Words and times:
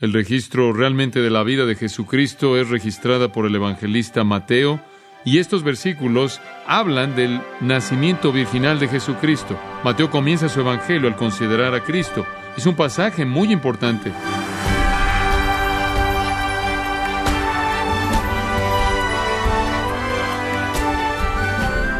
El 0.00 0.14
registro 0.14 0.72
realmente 0.72 1.20
de 1.20 1.28
la 1.28 1.42
vida 1.42 1.66
de 1.66 1.74
Jesucristo 1.74 2.56
es 2.56 2.70
registrada 2.70 3.32
por 3.32 3.44
el 3.44 3.54
evangelista 3.54 4.24
Mateo, 4.24 4.80
y 5.26 5.36
estos 5.36 5.62
versículos 5.62 6.40
hablan 6.66 7.14
del 7.14 7.42
nacimiento 7.60 8.32
virginal 8.32 8.78
de 8.78 8.88
Jesucristo. 8.88 9.60
Mateo 9.84 10.10
comienza 10.10 10.48
su 10.48 10.60
evangelio 10.60 11.06
al 11.06 11.16
considerar 11.16 11.74
a 11.74 11.84
Cristo. 11.84 12.24
Es 12.56 12.64
un 12.64 12.74
pasaje 12.74 13.26
muy 13.26 13.52
importante. 13.52 14.10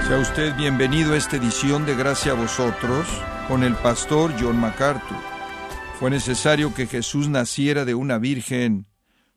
Sea 0.09 0.17
usted 0.17 0.57
bienvenido 0.57 1.12
a 1.12 1.19
esta 1.19 1.37
edición 1.37 1.85
de 1.85 1.95
Gracia 1.95 2.32
a 2.32 2.35
vosotros 2.35 3.07
con 3.46 3.62
el 3.62 3.75
pastor 3.75 4.32
John 4.41 4.59
MacArthur. 4.59 5.30
Fue 6.01 6.09
necesario 6.11 6.73
que 6.73 6.87
Jesús 6.87 7.29
naciera 7.29 7.85
de 7.85 7.95
una 7.95 8.17
virgen 8.17 8.87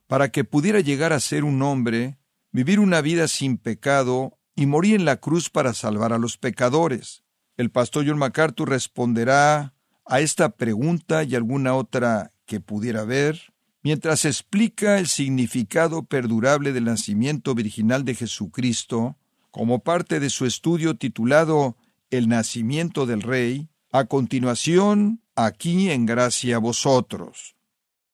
para 0.06 0.30
que 0.30 0.44
pudiera 0.44 0.80
llegar 0.80 1.12
a 1.12 1.20
ser 1.20 1.44
un 1.44 1.60
hombre, 1.60 2.16
vivir 2.52 2.80
una 2.80 3.02
vida 3.02 3.28
sin 3.28 3.58
pecado 3.58 4.38
y 4.56 4.64
morir 4.64 4.94
en 4.94 5.04
la 5.04 5.18
cruz 5.18 5.50
para 5.50 5.74
salvar 5.74 6.14
a 6.14 6.18
los 6.18 6.38
pecadores. 6.38 7.22
El 7.58 7.70
pastor 7.70 8.06
John 8.08 8.16
MacArthur 8.16 8.70
responderá 8.70 9.74
a 10.06 10.20
esta 10.20 10.56
pregunta 10.56 11.22
y 11.22 11.34
alguna 11.34 11.74
otra 11.74 12.32
que 12.46 12.60
pudiera 12.60 13.02
haber 13.02 13.52
mientras 13.82 14.24
explica 14.24 14.98
el 14.98 15.06
significado 15.06 16.04
perdurable 16.04 16.72
del 16.72 16.84
nacimiento 16.84 17.54
virginal 17.54 18.06
de 18.06 18.14
Jesucristo 18.14 19.18
como 19.50 19.80
parte 19.80 20.18
de 20.18 20.30
su 20.30 20.46
estudio 20.46 20.96
titulado 20.96 21.76
El 22.08 22.26
nacimiento 22.26 23.04
del 23.04 23.20
Rey, 23.20 23.68
a 23.92 24.06
continuación, 24.06 25.20
aquí 25.36 25.90
en 25.90 26.06
gracia 26.06 26.56
a 26.56 26.58
vosotros. 26.58 27.56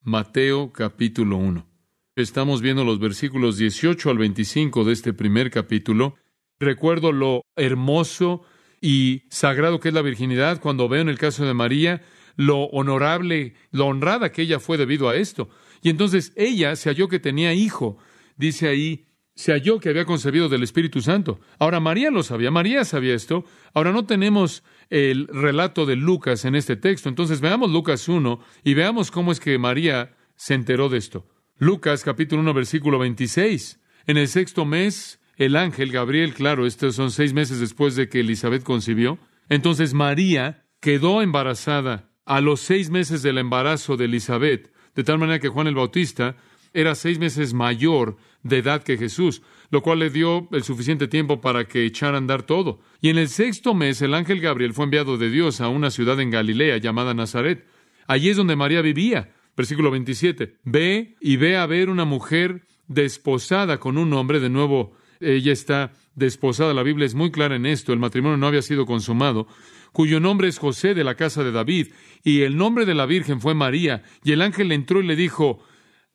Mateo 0.01 0.71
capítulo 0.71 1.37
1. 1.37 1.67
Estamos 2.15 2.61
viendo 2.61 2.83
los 2.83 2.99
versículos 2.99 3.57
18 3.57 4.09
al 4.09 4.17
25 4.17 4.83
de 4.83 4.93
este 4.93 5.13
primer 5.13 5.51
capítulo. 5.51 6.15
Recuerdo 6.59 7.11
lo 7.11 7.43
hermoso 7.55 8.43
y 8.81 9.23
sagrado 9.29 9.79
que 9.79 9.89
es 9.89 9.93
la 9.93 10.01
virginidad 10.01 10.59
cuando 10.59 10.89
veo 10.89 11.01
en 11.01 11.09
el 11.09 11.17
caso 11.17 11.45
de 11.45 11.53
María 11.53 12.01
lo 12.35 12.63
honorable, 12.65 13.53
lo 13.71 13.87
honrada 13.87 14.31
que 14.31 14.43
ella 14.43 14.59
fue 14.59 14.77
debido 14.77 15.09
a 15.09 15.15
esto. 15.15 15.49
Y 15.81 15.89
entonces 15.89 16.33
ella 16.35 16.75
se 16.75 16.89
halló 16.89 17.07
que 17.07 17.19
tenía 17.19 17.53
hijo. 17.53 17.97
Dice 18.35 18.67
ahí, 18.67 19.05
se 19.35 19.51
halló 19.51 19.79
que 19.79 19.89
había 19.89 20.05
concebido 20.05 20.49
del 20.49 20.63
Espíritu 20.63 21.01
Santo. 21.01 21.39
Ahora 21.59 21.79
María 21.79 22.11
lo 22.11 22.23
sabía, 22.23 22.51
María 22.51 22.83
sabía 22.83 23.13
esto. 23.13 23.45
Ahora 23.73 23.91
no 23.91 24.05
tenemos 24.05 24.63
el 24.91 25.27
relato 25.27 25.85
de 25.85 25.95
Lucas 25.95 26.45
en 26.45 26.53
este 26.53 26.75
texto. 26.75 27.09
Entonces 27.09 27.41
veamos 27.41 27.71
Lucas 27.71 28.07
1 28.07 28.39
y 28.63 28.73
veamos 28.75 29.09
cómo 29.09 29.31
es 29.31 29.39
que 29.39 29.57
María 29.57 30.15
se 30.35 30.53
enteró 30.53 30.89
de 30.89 30.99
esto. 30.99 31.27
Lucas 31.57 32.03
capítulo 32.03 32.41
1 32.41 32.53
versículo 32.53 32.99
26. 32.99 33.79
En 34.05 34.17
el 34.17 34.27
sexto 34.27 34.65
mes, 34.65 35.19
el 35.37 35.55
ángel 35.55 35.91
Gabriel, 35.91 36.33
claro, 36.33 36.67
estos 36.67 36.95
son 36.95 37.09
seis 37.09 37.33
meses 37.33 37.59
después 37.59 37.95
de 37.95 38.09
que 38.09 38.19
Elizabeth 38.19 38.63
concibió. 38.63 39.17
Entonces 39.47 39.93
María 39.93 40.65
quedó 40.81 41.21
embarazada 41.21 42.11
a 42.25 42.41
los 42.41 42.59
seis 42.59 42.89
meses 42.89 43.23
del 43.23 43.37
embarazo 43.37 43.95
de 43.95 44.05
Elizabeth, 44.05 44.73
de 44.93 45.03
tal 45.03 45.19
manera 45.19 45.39
que 45.39 45.49
Juan 45.49 45.67
el 45.67 45.75
Bautista 45.75 46.35
era 46.73 46.95
seis 46.95 47.19
meses 47.19 47.53
mayor 47.53 48.17
de 48.43 48.57
edad 48.57 48.83
que 48.83 48.97
Jesús, 48.97 49.41
lo 49.69 49.81
cual 49.81 49.99
le 49.99 50.09
dio 50.09 50.47
el 50.51 50.63
suficiente 50.63 51.07
tiempo 51.07 51.41
para 51.41 51.65
que 51.65 51.85
echara 51.85 52.15
a 52.15 52.17
andar 52.17 52.43
todo. 52.43 52.79
Y 53.01 53.09
en 53.09 53.17
el 53.17 53.29
sexto 53.29 53.73
mes 53.73 54.01
el 54.01 54.13
ángel 54.13 54.41
Gabriel 54.41 54.73
fue 54.73 54.85
enviado 54.85 55.17
de 55.17 55.29
Dios 55.29 55.61
a 55.61 55.69
una 55.69 55.91
ciudad 55.91 56.19
en 56.19 56.31
Galilea 56.31 56.77
llamada 56.77 57.13
Nazaret. 57.13 57.65
Allí 58.07 58.29
es 58.29 58.37
donde 58.37 58.55
María 58.55 58.81
vivía. 58.81 59.33
Versículo 59.55 59.91
27. 59.91 60.55
Ve 60.63 61.15
y 61.19 61.37
ve 61.37 61.57
a 61.57 61.65
ver 61.65 61.89
una 61.89 62.05
mujer 62.05 62.65
desposada 62.87 63.79
con 63.79 63.97
un 63.97 64.13
hombre. 64.13 64.39
De 64.39 64.49
nuevo, 64.49 64.93
ella 65.19 65.51
está 65.51 65.93
desposada. 66.15 66.73
La 66.73 66.83
Biblia 66.83 67.05
es 67.05 67.15
muy 67.15 67.31
clara 67.31 67.55
en 67.55 67.65
esto. 67.65 67.93
El 67.93 67.99
matrimonio 67.99 68.37
no 68.37 68.47
había 68.47 68.61
sido 68.61 68.85
consumado. 68.85 69.47
Cuyo 69.91 70.19
nombre 70.19 70.47
es 70.47 70.57
José 70.57 70.93
de 70.93 71.03
la 71.03 71.15
casa 71.15 71.43
de 71.43 71.51
David. 71.51 71.89
Y 72.23 72.41
el 72.41 72.57
nombre 72.57 72.85
de 72.85 72.95
la 72.95 73.05
Virgen 73.05 73.41
fue 73.41 73.53
María. 73.53 74.03
Y 74.23 74.31
el 74.31 74.41
ángel 74.41 74.71
entró 74.71 75.01
y 75.01 75.07
le 75.07 75.15
dijo, 75.15 75.63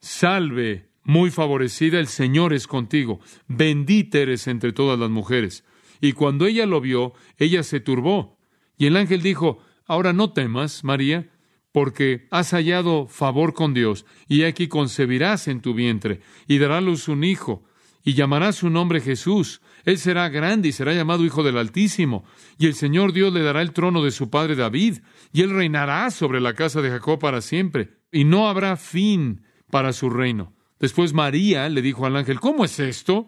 Salve, 0.06 0.88
muy 1.02 1.32
favorecida, 1.32 1.98
el 1.98 2.06
Señor 2.06 2.52
es 2.52 2.68
contigo, 2.68 3.18
bendita 3.48 4.18
eres 4.18 4.46
entre 4.46 4.72
todas 4.72 4.96
las 4.96 5.10
mujeres. 5.10 5.64
Y 6.00 6.12
cuando 6.12 6.46
ella 6.46 6.64
lo 6.64 6.80
vio, 6.80 7.12
ella 7.38 7.64
se 7.64 7.80
turbó. 7.80 8.38
Y 8.78 8.86
el 8.86 8.96
ángel 8.96 9.20
dijo, 9.20 9.58
Ahora 9.84 10.12
no 10.12 10.32
temas, 10.32 10.84
María, 10.84 11.28
porque 11.72 12.28
has 12.30 12.52
hallado 12.52 13.08
favor 13.08 13.52
con 13.52 13.74
Dios, 13.74 14.06
y 14.28 14.44
aquí 14.44 14.68
concebirás 14.68 15.48
en 15.48 15.60
tu 15.60 15.74
vientre, 15.74 16.20
y 16.46 16.58
dará 16.58 16.80
luz 16.80 17.08
un 17.08 17.24
hijo, 17.24 17.64
y 18.04 18.14
llamarás 18.14 18.54
su 18.54 18.70
nombre 18.70 19.00
Jesús. 19.00 19.60
Él 19.84 19.98
será 19.98 20.28
grande 20.28 20.68
y 20.68 20.72
será 20.72 20.94
llamado 20.94 21.24
Hijo 21.24 21.42
del 21.42 21.58
Altísimo, 21.58 22.24
y 22.58 22.66
el 22.66 22.74
Señor 22.74 23.12
Dios 23.12 23.32
le 23.32 23.42
dará 23.42 23.60
el 23.60 23.72
trono 23.72 24.04
de 24.04 24.12
su 24.12 24.30
padre 24.30 24.54
David, 24.54 24.98
y 25.32 25.42
él 25.42 25.50
reinará 25.50 26.12
sobre 26.12 26.40
la 26.40 26.54
casa 26.54 26.80
de 26.80 26.90
Jacob 26.90 27.18
para 27.18 27.40
siempre, 27.40 27.98
y 28.12 28.22
no 28.22 28.48
habrá 28.48 28.76
fin 28.76 29.42
para 29.71 29.93
su 29.93 30.10
reino. 30.10 30.54
Después 30.78 31.12
María 31.12 31.69
le 31.69 31.82
dijo 31.82 32.06
al 32.06 32.16
ángel, 32.16 32.41
¿cómo 32.41 32.65
es 32.65 32.78
esto? 32.78 33.27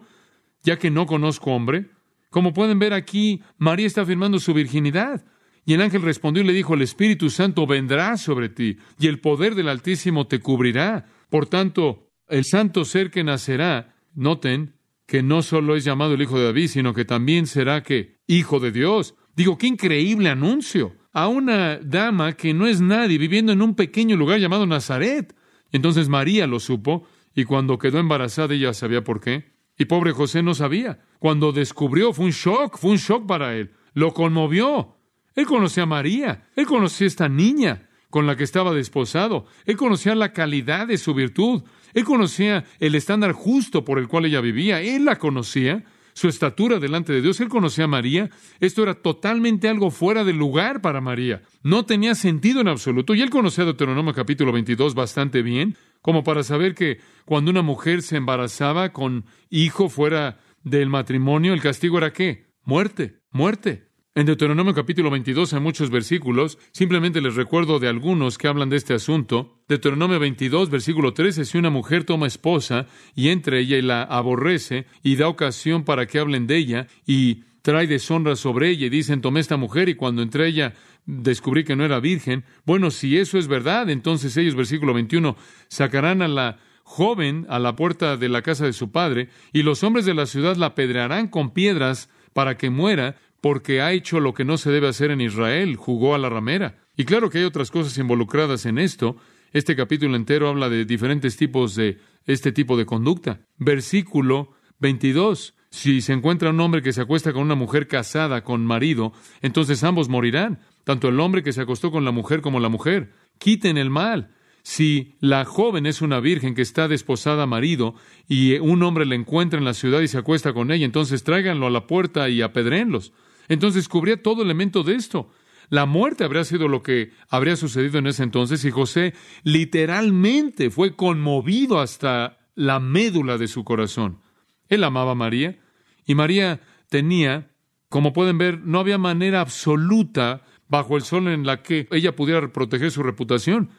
Ya 0.63 0.77
que 0.77 0.91
no 0.91 1.05
conozco 1.05 1.51
hombre. 1.51 1.89
Como 2.29 2.53
pueden 2.53 2.79
ver 2.79 2.93
aquí, 2.93 3.41
María 3.57 3.87
está 3.87 4.01
afirmando 4.01 4.39
su 4.39 4.53
virginidad. 4.53 5.25
Y 5.65 5.73
el 5.73 5.81
ángel 5.81 6.01
respondió 6.01 6.43
y 6.43 6.47
le 6.47 6.53
dijo, 6.53 6.73
el 6.73 6.81
Espíritu 6.81 7.29
Santo 7.29 7.67
vendrá 7.67 8.17
sobre 8.17 8.49
ti, 8.49 8.77
y 8.99 9.07
el 9.07 9.19
poder 9.19 9.55
del 9.55 9.69
Altísimo 9.69 10.25
te 10.25 10.39
cubrirá. 10.39 11.05
Por 11.29 11.45
tanto, 11.45 12.09
el 12.27 12.43
santo 12.45 12.85
ser 12.85 13.11
que 13.11 13.23
nacerá, 13.23 13.95
noten 14.13 14.75
que 15.05 15.23
no 15.23 15.41
solo 15.41 15.75
es 15.75 15.83
llamado 15.83 16.13
el 16.13 16.21
Hijo 16.21 16.39
de 16.39 16.45
David, 16.45 16.67
sino 16.67 16.93
que 16.93 17.05
también 17.05 17.47
será 17.47 17.83
que 17.83 18.19
Hijo 18.27 18.59
de 18.59 18.71
Dios. 18.71 19.15
Digo, 19.35 19.57
qué 19.57 19.67
increíble 19.67 20.29
anuncio. 20.29 20.95
A 21.11 21.27
una 21.27 21.77
dama 21.77 22.33
que 22.33 22.53
no 22.53 22.67
es 22.67 22.79
nadie 22.79 23.17
viviendo 23.17 23.51
en 23.51 23.61
un 23.61 23.75
pequeño 23.75 24.15
lugar 24.15 24.39
llamado 24.39 24.67
Nazaret. 24.67 25.35
Entonces 25.71 26.09
María 26.09 26.47
lo 26.47 26.59
supo, 26.59 27.07
y 27.35 27.45
cuando 27.45 27.77
quedó 27.77 27.99
embarazada 27.99 28.53
ella 28.53 28.73
sabía 28.73 29.03
por 29.03 29.21
qué. 29.21 29.53
Y 29.77 29.85
pobre 29.85 30.11
José 30.11 30.43
no 30.43 30.53
sabía. 30.53 30.99
Cuando 31.19 31.51
descubrió 31.51 32.11
fue 32.11 32.25
un 32.25 32.31
shock, 32.31 32.77
fue 32.77 32.91
un 32.91 32.97
shock 32.97 33.25
para 33.25 33.55
él. 33.55 33.71
Lo 33.93 34.13
conmovió. 34.13 34.97
Él 35.35 35.45
conocía 35.45 35.83
a 35.83 35.85
María, 35.85 36.49
él 36.55 36.65
conocía 36.65 37.05
a 37.05 37.07
esta 37.07 37.29
niña 37.29 37.89
con 38.09 38.25
la 38.25 38.35
que 38.35 38.43
estaba 38.43 38.73
desposado, 38.73 39.45
él 39.65 39.77
conocía 39.77 40.15
la 40.15 40.33
calidad 40.33 40.87
de 40.87 40.97
su 40.97 41.13
virtud, 41.13 41.63
él 41.93 42.03
conocía 42.03 42.65
el 42.79 42.95
estándar 42.95 43.33
justo 43.33 43.85
por 43.85 43.99
el 43.99 44.07
cual 44.07 44.25
ella 44.25 44.41
vivía, 44.41 44.81
él 44.81 45.05
la 45.05 45.17
conocía, 45.17 45.85
su 46.19 46.27
estatura 46.27 46.79
delante 46.79 47.13
de 47.13 47.21
Dios. 47.21 47.39
Él 47.39 47.47
conocía 47.47 47.85
a 47.85 47.87
María. 47.87 48.29
Esto 48.59 48.83
era 48.83 48.95
totalmente 48.95 49.69
algo 49.69 49.89
fuera 49.89 50.25
de 50.25 50.33
lugar 50.33 50.81
para 50.81 50.99
María. 50.99 51.43
No 51.63 51.85
tenía 51.85 52.13
sentido 52.13 52.59
en 52.59 52.67
absoluto. 52.67 53.15
Y 53.15 53.21
él 53.21 53.29
conocía 53.29 53.63
Deuteronomio 53.63 54.13
capítulo 54.13 54.51
22 54.51 54.95
bastante 54.95 55.41
bien, 55.41 55.77
como 56.01 56.25
para 56.25 56.43
saber 56.43 56.75
que 56.75 56.99
cuando 57.23 57.51
una 57.51 57.61
mujer 57.61 58.01
se 58.01 58.17
embarazaba 58.17 58.91
con 58.91 59.23
hijo 59.49 59.87
fuera 59.87 60.39
del 60.61 60.89
matrimonio, 60.89 61.53
el 61.53 61.61
castigo 61.61 61.97
era 61.97 62.11
qué? 62.11 62.47
Muerte, 62.65 63.21
muerte. 63.31 63.88
En 64.15 64.25
Deuteronomio 64.25 64.73
capítulo 64.73 65.11
22 65.11 65.53
hay 65.53 65.59
muchos 65.59 65.91
versículos, 65.91 66.57
simplemente 66.71 67.21
les 67.21 67.35
recuerdo 67.35 67.77
de 67.77 67.87
algunos 67.87 68.39
que 68.39 68.47
hablan 68.47 68.69
de 68.69 68.77
este 68.77 68.95
asunto. 68.95 69.59
Deuteronomio 69.67 70.19
22, 70.19 70.71
versículo 70.71 71.13
13, 71.13 71.45
si 71.45 71.59
una 71.59 71.69
mujer 71.69 72.05
toma 72.05 72.25
esposa 72.25 72.87
y 73.13 73.29
entre 73.29 73.59
ella 73.59 73.77
y 73.77 73.83
la 73.83 74.01
aborrece 74.01 74.87
y 75.03 75.15
da 75.15 75.27
ocasión 75.27 75.83
para 75.83 76.07
que 76.07 76.17
hablen 76.17 76.47
de 76.47 76.57
ella 76.57 76.87
y 77.05 77.43
trae 77.61 77.85
deshonra 77.85 78.35
sobre 78.35 78.69
ella 78.69 78.87
y 78.87 78.89
dicen, 78.89 79.21
tomé 79.21 79.41
esta 79.41 79.57
mujer 79.57 79.89
y 79.89 79.95
cuando 79.95 80.23
entre 80.23 80.47
ella 80.47 80.73
descubrí 81.05 81.63
que 81.63 81.75
no 81.75 81.85
era 81.85 81.99
virgen, 81.99 82.45
bueno, 82.65 82.89
si 82.89 83.15
eso 83.15 83.37
es 83.37 83.47
verdad, 83.47 83.91
entonces 83.91 84.35
ellos, 84.37 84.55
versículo 84.55 84.95
21, 84.95 85.37
sacarán 85.67 86.23
a 86.23 86.27
la 86.27 86.57
joven 86.83 87.45
a 87.47 87.59
la 87.59 87.75
puerta 87.75 88.17
de 88.17 88.29
la 88.29 88.41
casa 88.41 88.65
de 88.65 88.73
su 88.73 88.91
padre 88.91 89.29
y 89.53 89.61
los 89.61 89.83
hombres 89.83 90.05
de 90.05 90.15
la 90.15 90.25
ciudad 90.25 90.55
la 90.55 90.67
apedrearán 90.67 91.27
con 91.27 91.51
piedras 91.51 92.09
para 92.33 92.57
que 92.57 92.69
muera, 92.69 93.15
porque 93.41 93.81
ha 93.81 93.91
hecho 93.91 94.19
lo 94.19 94.33
que 94.33 94.45
no 94.45 94.57
se 94.57 94.71
debe 94.71 94.87
hacer 94.87 95.11
en 95.11 95.21
Israel, 95.21 95.75
jugó 95.75 96.15
a 96.15 96.17
la 96.17 96.29
ramera. 96.29 96.77
Y 96.95 97.05
claro 97.05 97.29
que 97.29 97.39
hay 97.39 97.43
otras 97.45 97.71
cosas 97.71 97.97
involucradas 97.97 98.65
en 98.65 98.77
esto. 98.77 99.15
Este 99.53 99.75
capítulo 99.75 100.15
entero 100.15 100.49
habla 100.49 100.69
de 100.69 100.85
diferentes 100.85 101.37
tipos 101.37 101.75
de 101.75 101.97
este 102.25 102.51
tipo 102.51 102.77
de 102.77 102.85
conducta. 102.85 103.41
Versículo 103.57 104.51
22. 104.79 105.55
Si 105.71 106.01
se 106.01 106.13
encuentra 106.13 106.49
un 106.49 106.59
hombre 106.59 106.81
que 106.81 106.93
se 106.93 107.01
acuesta 107.01 107.31
con 107.31 107.43
una 107.43 107.55
mujer 107.55 107.87
casada 107.87 108.43
con 108.43 108.65
marido, 108.65 109.13
entonces 109.41 109.83
ambos 109.83 110.09
morirán, 110.09 110.59
tanto 110.83 111.09
el 111.09 111.19
hombre 111.19 111.43
que 111.43 111.53
se 111.53 111.61
acostó 111.61 111.91
con 111.91 112.05
la 112.05 112.11
mujer 112.11 112.41
como 112.41 112.59
la 112.59 112.69
mujer. 112.69 113.13
Quiten 113.37 113.77
el 113.77 113.89
mal. 113.89 114.31
Si 114.63 115.15
la 115.19 115.45
joven 115.45 115.85
es 115.85 116.01
una 116.01 116.19
virgen 116.19 116.53
que 116.53 116.61
está 116.61 116.87
desposada 116.87 117.43
a 117.43 117.47
marido 117.47 117.95
y 118.27 118.57
un 118.57 118.83
hombre 118.83 119.05
la 119.05 119.15
encuentra 119.15 119.57
en 119.57 119.65
la 119.65 119.73
ciudad 119.73 120.01
y 120.01 120.07
se 120.07 120.17
acuesta 120.17 120.53
con 120.53 120.71
ella, 120.71 120.85
entonces 120.85 121.23
tráiganlo 121.23 121.67
a 121.67 121.71
la 121.71 121.87
puerta 121.87 122.29
y 122.29 122.41
apedréenlos. 122.41 123.13
Entonces 123.49 123.89
cubría 123.89 124.21
todo 124.21 124.41
elemento 124.41 124.83
de 124.83 124.95
esto. 124.95 125.31
La 125.69 125.85
muerte 125.85 126.23
habría 126.23 126.43
sido 126.45 126.67
lo 126.67 126.81
que 126.81 127.11
habría 127.29 127.55
sucedido 127.55 127.99
en 127.99 128.07
ese 128.07 128.23
entonces 128.23 128.63
y 128.65 128.71
José 128.71 129.13
literalmente 129.43 130.69
fue 130.69 130.95
conmovido 130.95 131.79
hasta 131.79 132.39
la 132.55 132.79
médula 132.79 133.37
de 133.37 133.47
su 133.47 133.63
corazón. 133.63 134.21
Él 134.67 134.83
amaba 134.83 135.11
a 135.11 135.15
María 135.15 135.59
y 136.05 136.15
María 136.15 136.61
tenía, 136.89 137.51
como 137.87 138.13
pueden 138.13 138.37
ver, 138.37 138.61
no 138.61 138.79
había 138.79 138.97
manera 138.97 139.41
absoluta 139.41 140.43
bajo 140.67 140.95
el 140.95 141.03
sol 141.03 141.27
en 141.27 141.45
la 141.45 141.61
que 141.61 141.87
ella 141.91 142.15
pudiera 142.15 142.51
proteger 142.51 142.91
su 142.91 143.03
reputación. 143.03 143.69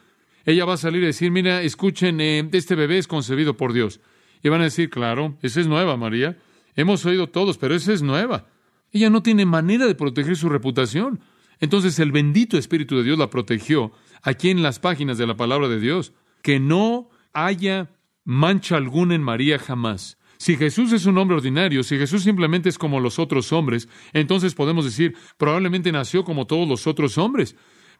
Ella 0.45 0.65
va 0.65 0.73
a 0.73 0.77
salir 0.77 1.03
y 1.03 1.07
decir, 1.07 1.31
mira, 1.31 1.61
escuchen, 1.61 2.19
eh, 2.19 2.47
este 2.51 2.75
bebé 2.75 2.97
es 2.97 3.07
concebido 3.07 3.57
por 3.57 3.73
Dios. 3.73 3.99
Y 4.43 4.49
van 4.49 4.61
a 4.61 4.65
decir, 4.65 4.89
claro, 4.89 5.37
esa 5.41 5.61
es 5.61 5.67
nueva, 5.67 5.97
María. 5.97 6.37
Hemos 6.75 7.05
oído 7.05 7.27
todos, 7.27 7.57
pero 7.57 7.75
esa 7.75 7.93
es 7.93 8.01
nueva. 8.01 8.47
Ella 8.91 9.09
no 9.09 9.23
tiene 9.23 9.45
manera 9.45 9.87
de 9.87 9.95
proteger 9.95 10.35
su 10.35 10.49
reputación. 10.49 11.21
Entonces 11.59 11.99
el 11.99 12.11
bendito 12.11 12.57
Espíritu 12.57 12.97
de 12.97 13.03
Dios 13.03 13.17
la 13.17 13.29
protegió 13.29 13.91
aquí 14.21 14.49
en 14.49 14.63
las 14.63 14.79
páginas 14.79 15.17
de 15.17 15.27
la 15.27 15.37
palabra 15.37 15.67
de 15.67 15.79
Dios. 15.79 16.13
Que 16.41 16.59
no 16.59 17.09
haya 17.33 17.91
mancha 18.23 18.77
alguna 18.77 19.15
en 19.15 19.23
María 19.23 19.59
jamás. 19.59 20.17
Si 20.37 20.57
Jesús 20.57 20.91
es 20.91 21.05
un 21.05 21.19
hombre 21.19 21.37
ordinario, 21.37 21.83
si 21.83 21.97
Jesús 21.99 22.23
simplemente 22.23 22.67
es 22.67 22.79
como 22.79 22.99
los 22.99 23.19
otros 23.19 23.53
hombres, 23.53 23.87
entonces 24.11 24.55
podemos 24.55 24.85
decir, 24.85 25.15
probablemente 25.37 25.91
nació 25.91 26.23
como 26.23 26.47
todos 26.47 26.67
los 26.67 26.87
otros 26.87 27.19
hombres. 27.19 27.55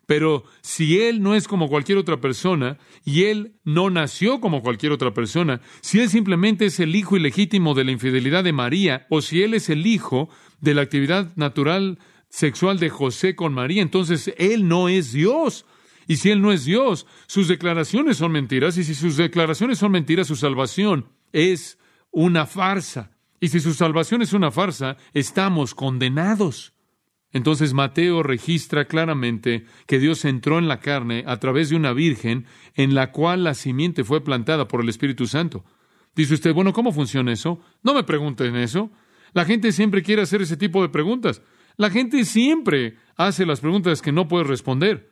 Pero 0.08 0.44
si 0.62 1.00
Él 1.00 1.22
no 1.22 1.36
es 1.36 1.48
como 1.48 1.70
cualquier 1.70 2.00
otra 2.00 2.20
persona 2.20 2.80
y 3.06 3.26
Él 3.26 3.54
no 3.64 3.92
nació 3.92 4.42
como 4.42 4.64
cualquier 4.64 4.92
otra 4.92 5.14
persona, 5.14 5.62
si 5.82 6.00
Él 6.00 6.10
simplemente 6.10 6.66
es 6.66 6.80
el 6.80 6.96
hijo 6.96 7.16
ilegítimo 7.16 7.76
de 7.76 7.84
la 7.84 7.92
infidelidad 7.92 8.44
de 8.44 8.54
María, 8.54 9.06
o 9.12 9.22
si 9.22 9.44
Él 9.44 9.54
es 9.54 9.70
el 9.70 9.86
hijo 9.86 10.30
de 10.62 10.74
la 10.74 10.82
actividad 10.82 11.36
natural 11.36 12.00
sexual 12.30 12.80
de 12.80 12.90
José 12.90 13.36
con 13.36 13.54
María, 13.54 13.82
entonces 13.82 14.34
Él 14.38 14.68
no 14.68 14.88
es 14.88 15.12
Dios. 15.12 15.66
Y 16.08 16.18
si 16.18 16.30
Él 16.30 16.42
no 16.42 16.52
es 16.52 16.66
Dios, 16.66 17.06
sus 17.28 17.48
declaraciones 17.48 18.18
son 18.18 18.32
mentiras, 18.32 18.78
y 18.78 18.84
si 18.84 18.96
sus 18.96 19.18
declaraciones 19.18 19.78
son 19.78 19.92
mentiras, 19.92 20.28
su 20.28 20.36
salvación 20.36 21.08
es 21.34 21.78
una 22.12 22.46
farsa. 22.46 23.12
Y 23.40 23.50
si 23.50 23.60
su 23.60 23.74
salvación 23.74 24.22
es 24.22 24.34
una 24.34 24.52
farsa, 24.52 24.98
estamos 25.14 25.74
condenados. 25.74 26.74
Entonces 27.34 27.74
Mateo 27.74 28.24
registra 28.24 28.86
claramente 28.86 29.66
que 29.88 30.00
Dios 30.00 30.26
entró 30.26 30.60
en 30.60 30.68
la 30.68 30.80
carne 30.80 31.24
a 31.26 31.38
través 31.38 31.70
de 31.70 31.76
una 31.76 31.94
virgen 31.94 32.46
en 32.76 32.94
la 32.94 33.12
cual 33.12 33.44
la 33.44 33.54
simiente 33.54 34.04
fue 34.04 34.24
plantada 34.24 34.68
por 34.68 34.82
el 34.82 34.90
Espíritu 34.90 35.28
Santo. 35.28 35.64
Dice 36.14 36.34
usted, 36.34 36.54
bueno, 36.54 36.74
¿cómo 36.74 36.92
funciona 36.92 37.32
eso? 37.32 37.60
No 37.84 37.94
me 37.94 38.04
pregunten 38.04 38.56
eso. 38.58 38.92
La 39.34 39.46
gente 39.46 39.72
siempre 39.72 40.04
quiere 40.04 40.22
hacer 40.22 40.42
ese 40.42 40.58
tipo 40.58 40.82
de 40.82 40.90
preguntas. 40.90 41.42
La 41.78 41.90
gente 41.90 42.26
siempre 42.26 42.98
hace 43.16 43.46
las 43.46 43.60
preguntas 43.60 44.02
que 44.02 44.12
no 44.12 44.28
puede 44.28 44.44
responder. 44.44 45.12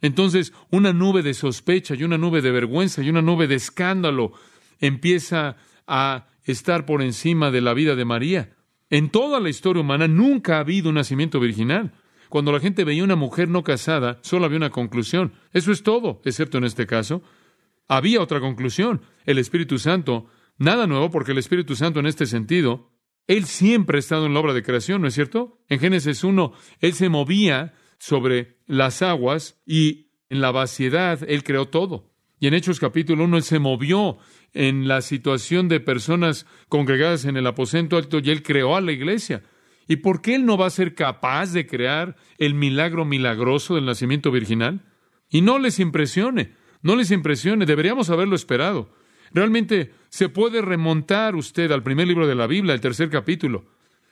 Entonces, 0.00 0.52
una 0.70 0.92
nube 0.92 1.22
de 1.22 1.34
sospecha 1.34 1.94
y 1.94 2.04
una 2.04 2.18
nube 2.18 2.40
de 2.40 2.50
vergüenza 2.50 3.02
y 3.02 3.10
una 3.10 3.22
nube 3.22 3.46
de 3.46 3.56
escándalo 3.56 4.32
empieza 4.78 5.56
a 5.86 6.26
estar 6.44 6.86
por 6.86 7.02
encima 7.02 7.50
de 7.50 7.60
la 7.60 7.74
vida 7.74 7.96
de 7.96 8.04
María. 8.04 8.56
En 8.88 9.10
toda 9.10 9.40
la 9.40 9.50
historia 9.50 9.82
humana 9.82 10.08
nunca 10.08 10.56
ha 10.56 10.60
habido 10.60 10.88
un 10.88 10.94
nacimiento 10.96 11.38
virginal. 11.38 11.92
Cuando 12.28 12.52
la 12.52 12.60
gente 12.60 12.84
veía 12.84 13.04
una 13.04 13.16
mujer 13.16 13.48
no 13.48 13.62
casada, 13.62 14.18
solo 14.22 14.46
había 14.46 14.56
una 14.56 14.70
conclusión. 14.70 15.32
Eso 15.52 15.70
es 15.70 15.82
todo, 15.82 16.22
excepto 16.24 16.58
en 16.58 16.64
este 16.64 16.86
caso. 16.86 17.22
Había 17.88 18.22
otra 18.22 18.40
conclusión. 18.40 19.02
El 19.26 19.38
Espíritu 19.38 19.78
Santo, 19.78 20.26
nada 20.56 20.86
nuevo 20.86 21.10
porque 21.10 21.32
el 21.32 21.38
Espíritu 21.38 21.76
Santo 21.76 22.00
en 22.00 22.06
este 22.06 22.26
sentido 22.26 22.90
él 23.26 23.44
siempre 23.44 23.98
ha 23.98 24.00
estado 24.00 24.26
en 24.26 24.34
la 24.34 24.40
obra 24.40 24.54
de 24.54 24.62
creación, 24.62 25.02
¿no 25.02 25.08
es 25.08 25.14
cierto? 25.14 25.60
En 25.68 25.78
Génesis 25.78 26.24
1, 26.24 26.52
Él 26.80 26.94
se 26.94 27.08
movía 27.08 27.74
sobre 27.98 28.56
las 28.66 29.02
aguas 29.02 29.60
y 29.64 30.08
en 30.30 30.40
la 30.40 30.50
vaciedad 30.50 31.20
Él 31.28 31.44
creó 31.44 31.68
todo. 31.68 32.10
Y 32.40 32.48
en 32.48 32.54
Hechos 32.54 32.80
capítulo 32.80 33.24
1, 33.24 33.36
Él 33.36 33.42
se 33.42 33.58
movió 33.58 34.18
en 34.52 34.88
la 34.88 35.00
situación 35.00 35.68
de 35.68 35.78
personas 35.78 36.46
congregadas 36.68 37.24
en 37.24 37.36
el 37.36 37.46
aposento 37.46 37.96
alto 37.96 38.18
y 38.18 38.30
Él 38.30 38.42
creó 38.42 38.74
a 38.74 38.80
la 38.80 38.92
iglesia. 38.92 39.44
¿Y 39.86 39.96
por 39.96 40.22
qué 40.22 40.34
Él 40.34 40.46
no 40.46 40.56
va 40.56 40.66
a 40.66 40.70
ser 40.70 40.94
capaz 40.94 41.52
de 41.52 41.66
crear 41.66 42.16
el 42.38 42.54
milagro 42.54 43.04
milagroso 43.04 43.74
del 43.74 43.86
nacimiento 43.86 44.30
virginal? 44.30 44.82
Y 45.28 45.42
no 45.42 45.58
les 45.58 45.78
impresione, 45.78 46.54
no 46.82 46.96
les 46.96 47.10
impresione, 47.10 47.66
deberíamos 47.66 48.10
haberlo 48.10 48.34
esperado. 48.34 48.90
Realmente 49.32 49.92
se 50.08 50.28
puede 50.28 50.62
remontar 50.62 51.36
usted 51.36 51.70
al 51.70 51.82
primer 51.82 52.08
libro 52.08 52.26
de 52.26 52.34
la 52.34 52.46
Biblia, 52.46 52.74
el 52.74 52.80
tercer 52.80 53.10
capítulo. 53.10 53.66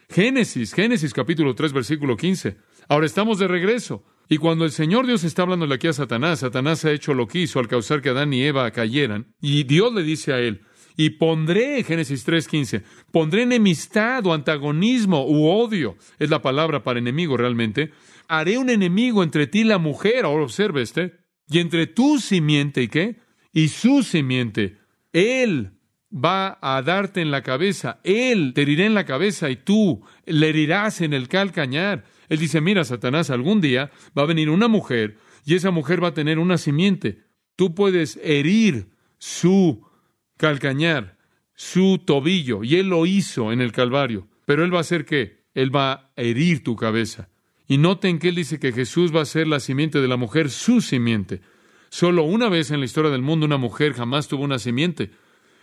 Génesis, 0.08 0.72
Génesis 0.72 1.12
capítulo 1.12 1.54
3, 1.54 1.72
versículo 1.72 2.16
15. 2.16 2.56
Ahora 2.88 3.06
estamos 3.06 3.38
de 3.38 3.48
regreso. 3.48 4.04
Y 4.30 4.36
cuando 4.36 4.64
el 4.64 4.70
Señor 4.70 5.06
Dios 5.06 5.24
está 5.24 5.42
hablando 5.42 5.72
aquí 5.72 5.86
a 5.86 5.92
Satanás, 5.92 6.40
Satanás 6.40 6.84
ha 6.84 6.92
hecho 6.92 7.14
lo 7.14 7.26
que 7.26 7.40
hizo 7.40 7.58
al 7.58 7.68
causar 7.68 8.02
que 8.02 8.10
Adán 8.10 8.32
y 8.32 8.42
Eva 8.42 8.70
cayeran. 8.70 9.34
Y 9.40 9.64
Dios 9.64 9.92
le 9.94 10.02
dice 10.02 10.32
a 10.32 10.38
él, 10.38 10.62
y 10.96 11.10
pondré, 11.10 11.84
Génesis 11.84 12.24
15, 12.24 12.82
pondré 13.12 13.42
enemistad 13.42 14.26
o 14.26 14.34
antagonismo 14.34 15.24
u 15.26 15.48
odio, 15.48 15.96
es 16.18 16.28
la 16.28 16.42
palabra 16.42 16.82
para 16.82 16.98
enemigo 16.98 17.36
realmente. 17.36 17.92
Haré 18.26 18.58
un 18.58 18.68
enemigo 18.68 19.22
entre 19.22 19.46
ti 19.46 19.60
y 19.60 19.64
la 19.64 19.78
mujer, 19.78 20.24
ahora 20.24 20.42
observe 20.42 20.82
este, 20.82 21.14
y 21.48 21.60
entre 21.60 21.86
tu 21.86 22.18
simiente 22.18 22.82
y 22.82 22.88
qué, 22.88 23.16
y 23.52 23.68
su 23.68 24.02
simiente. 24.02 24.76
Él 25.12 25.72
va 26.12 26.58
a 26.60 26.82
darte 26.82 27.20
en 27.20 27.30
la 27.30 27.42
cabeza, 27.42 28.00
Él 28.04 28.52
te 28.54 28.62
herirá 28.62 28.86
en 28.86 28.94
la 28.94 29.04
cabeza 29.04 29.50
y 29.50 29.56
tú 29.56 30.02
le 30.26 30.48
herirás 30.48 31.00
en 31.00 31.12
el 31.12 31.28
calcañar. 31.28 32.04
Él 32.28 32.38
dice, 32.38 32.60
mira, 32.60 32.84
Satanás, 32.84 33.30
algún 33.30 33.60
día 33.60 33.90
va 34.16 34.22
a 34.22 34.26
venir 34.26 34.50
una 34.50 34.68
mujer 34.68 35.16
y 35.44 35.54
esa 35.54 35.70
mujer 35.70 36.02
va 36.02 36.08
a 36.08 36.14
tener 36.14 36.38
una 36.38 36.58
simiente. 36.58 37.24
Tú 37.56 37.74
puedes 37.74 38.18
herir 38.22 38.90
su 39.18 39.82
calcañar, 40.36 41.18
su 41.54 41.98
tobillo, 41.98 42.62
y 42.62 42.76
Él 42.76 42.88
lo 42.88 43.06
hizo 43.06 43.52
en 43.52 43.60
el 43.60 43.72
Calvario. 43.72 44.28
Pero 44.44 44.64
Él 44.64 44.72
va 44.72 44.78
a 44.78 44.82
hacer 44.82 45.04
qué? 45.04 45.44
Él 45.54 45.74
va 45.74 45.92
a 45.92 46.12
herir 46.16 46.62
tu 46.62 46.76
cabeza. 46.76 47.28
Y 47.66 47.78
noten 47.78 48.18
que 48.18 48.28
Él 48.28 48.36
dice 48.36 48.58
que 48.58 48.72
Jesús 48.72 49.14
va 49.14 49.22
a 49.22 49.26
ser 49.26 49.46
la 49.46 49.60
simiente 49.60 50.00
de 50.00 50.08
la 50.08 50.16
mujer, 50.16 50.50
su 50.50 50.80
simiente. 50.80 51.40
Solo 51.90 52.22
una 52.22 52.48
vez 52.48 52.70
en 52.70 52.80
la 52.80 52.86
historia 52.86 53.10
del 53.10 53.22
mundo 53.22 53.46
una 53.46 53.56
mujer 53.56 53.94
jamás 53.94 54.28
tuvo 54.28 54.44
una 54.44 54.58
simiente. 54.58 55.10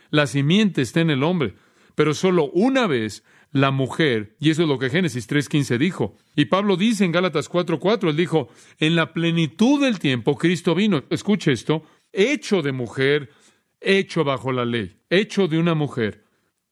La 0.10 0.28
simiente 0.28 0.82
está 0.82 1.02
en 1.02 1.10
el 1.10 1.24
hombre, 1.24 1.56
pero 1.96 2.14
solo 2.14 2.50
una 2.52 2.88
vez 2.88 3.24
la 3.52 3.72
mujer, 3.72 4.36
y 4.40 4.50
eso 4.50 4.64
es 4.64 4.68
lo 4.68 4.78
que 4.80 4.90
Génesis 4.90 5.30
3.15 5.30 5.78
dijo. 5.78 6.18
Y 6.36 6.46
Pablo 6.46 6.76
dice 6.76 7.06
en 7.06 7.14
Gálatas 7.14 7.50
4.4, 7.50 8.10
él 8.10 8.18
dijo, 8.18 8.50
en 8.80 8.96
la 8.96 9.14
plenitud 9.14 9.82
del 9.82 9.98
tiempo 9.98 10.38
Cristo 10.38 10.76
vino, 10.76 11.04
escuche 11.10 11.54
esto, 11.54 11.84
hecho 12.12 12.62
de 12.62 12.74
mujer, 12.74 13.30
hecho 13.80 14.26
bajo 14.26 14.52
la 14.52 14.66
ley, 14.66 14.98
hecho 15.10 15.48
de 15.48 15.58
una 15.58 15.74
mujer, 15.74 16.26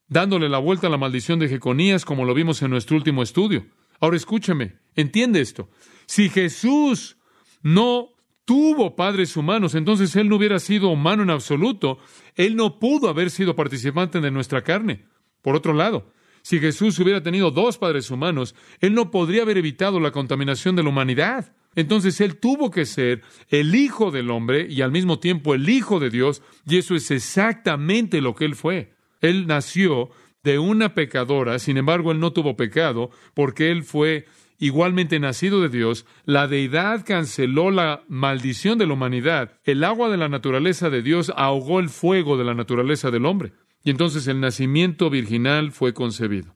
dándole 0.08 0.50
la 0.50 0.58
vuelta 0.58 0.88
a 0.88 0.90
la 0.90 0.98
maldición 0.98 1.38
de 1.38 1.48
Jeconías 1.48 2.04
como 2.04 2.26
lo 2.26 2.34
vimos 2.34 2.60
en 2.60 2.70
nuestro 2.70 2.96
último 2.96 3.22
estudio. 3.22 3.66
Ahora 4.00 4.16
escúcheme, 4.16 4.76
entiende 4.94 5.40
esto. 5.40 5.70
Si 6.04 6.28
Jesús 6.28 7.16
no 7.62 8.13
tuvo 8.44 8.96
padres 8.96 9.36
humanos, 9.36 9.74
entonces 9.74 10.14
Él 10.16 10.28
no 10.28 10.36
hubiera 10.36 10.58
sido 10.58 10.88
humano 10.88 11.22
en 11.22 11.30
absoluto. 11.30 11.98
Él 12.34 12.56
no 12.56 12.78
pudo 12.78 13.08
haber 13.08 13.30
sido 13.30 13.56
participante 13.56 14.20
de 14.20 14.30
nuestra 14.30 14.62
carne. 14.62 15.06
Por 15.42 15.56
otro 15.56 15.72
lado, 15.72 16.12
si 16.42 16.58
Jesús 16.58 16.98
hubiera 16.98 17.22
tenido 17.22 17.50
dos 17.50 17.78
padres 17.78 18.10
humanos, 18.10 18.54
Él 18.80 18.94
no 18.94 19.10
podría 19.10 19.42
haber 19.42 19.56
evitado 19.56 19.98
la 19.98 20.10
contaminación 20.10 20.76
de 20.76 20.82
la 20.82 20.90
humanidad. 20.90 21.54
Entonces 21.74 22.20
Él 22.20 22.36
tuvo 22.36 22.70
que 22.70 22.84
ser 22.84 23.22
el 23.48 23.74
Hijo 23.74 24.10
del 24.10 24.30
hombre 24.30 24.66
y 24.68 24.82
al 24.82 24.92
mismo 24.92 25.18
tiempo 25.18 25.54
el 25.54 25.68
Hijo 25.68 26.00
de 26.00 26.10
Dios, 26.10 26.42
y 26.66 26.76
eso 26.78 26.94
es 26.94 27.10
exactamente 27.10 28.20
lo 28.20 28.34
que 28.34 28.44
Él 28.44 28.54
fue. 28.54 28.92
Él 29.20 29.46
nació 29.46 30.10
de 30.42 30.58
una 30.58 30.94
pecadora, 30.94 31.58
sin 31.58 31.78
embargo 31.78 32.12
Él 32.12 32.20
no 32.20 32.32
tuvo 32.34 32.56
pecado, 32.56 33.10
porque 33.32 33.70
Él 33.70 33.82
fue 33.82 34.26
igualmente 34.58 35.20
nacido 35.20 35.60
de 35.60 35.68
Dios, 35.68 36.06
la 36.24 36.48
deidad 36.48 37.04
canceló 37.04 37.70
la 37.70 38.04
maldición 38.08 38.78
de 38.78 38.86
la 38.86 38.94
humanidad. 38.94 39.58
El 39.64 39.84
agua 39.84 40.08
de 40.10 40.16
la 40.16 40.28
naturaleza 40.28 40.90
de 40.90 41.02
Dios 41.02 41.32
ahogó 41.36 41.80
el 41.80 41.88
fuego 41.88 42.36
de 42.36 42.44
la 42.44 42.54
naturaleza 42.54 43.10
del 43.10 43.26
hombre. 43.26 43.52
Y 43.82 43.90
entonces 43.90 44.26
el 44.26 44.40
nacimiento 44.40 45.10
virginal 45.10 45.72
fue 45.72 45.92
concebido. 45.92 46.54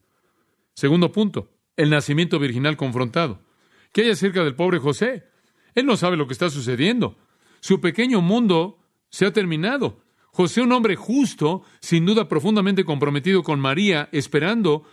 Segundo 0.75 1.13
punto, 1.13 1.51
el 1.77 1.91
nacimiento 1.91 2.39
virginal 2.39 2.77
confrontado. 2.77 3.41
¿Qué 3.93 4.03
hay 4.03 4.11
acerca 4.11 4.45
del 4.45 4.55
pobre 4.55 4.79
José? 4.79 5.25
Él 5.75 5.87
no 5.87 5.97
sabe 5.97 6.17
lo 6.17 6.27
que 6.27 6.33
está 6.33 6.51
sucediendo. 6.51 7.17
Su 7.61 7.81
pequeño 7.81 8.21
mundo 8.21 8.79
se 9.11 9.27
ha 9.27 9.33
terminado. 9.33 10.01
José, 10.33 10.61
un 10.63 10.73
hombre 10.73 10.97
justo, 10.97 11.63
sin 11.81 12.07
duda 12.07 12.29
profundamente 12.29 12.85
comprometido 12.85 13.43
con 13.43 13.61
María, 13.61 14.09
esperando 14.13 14.85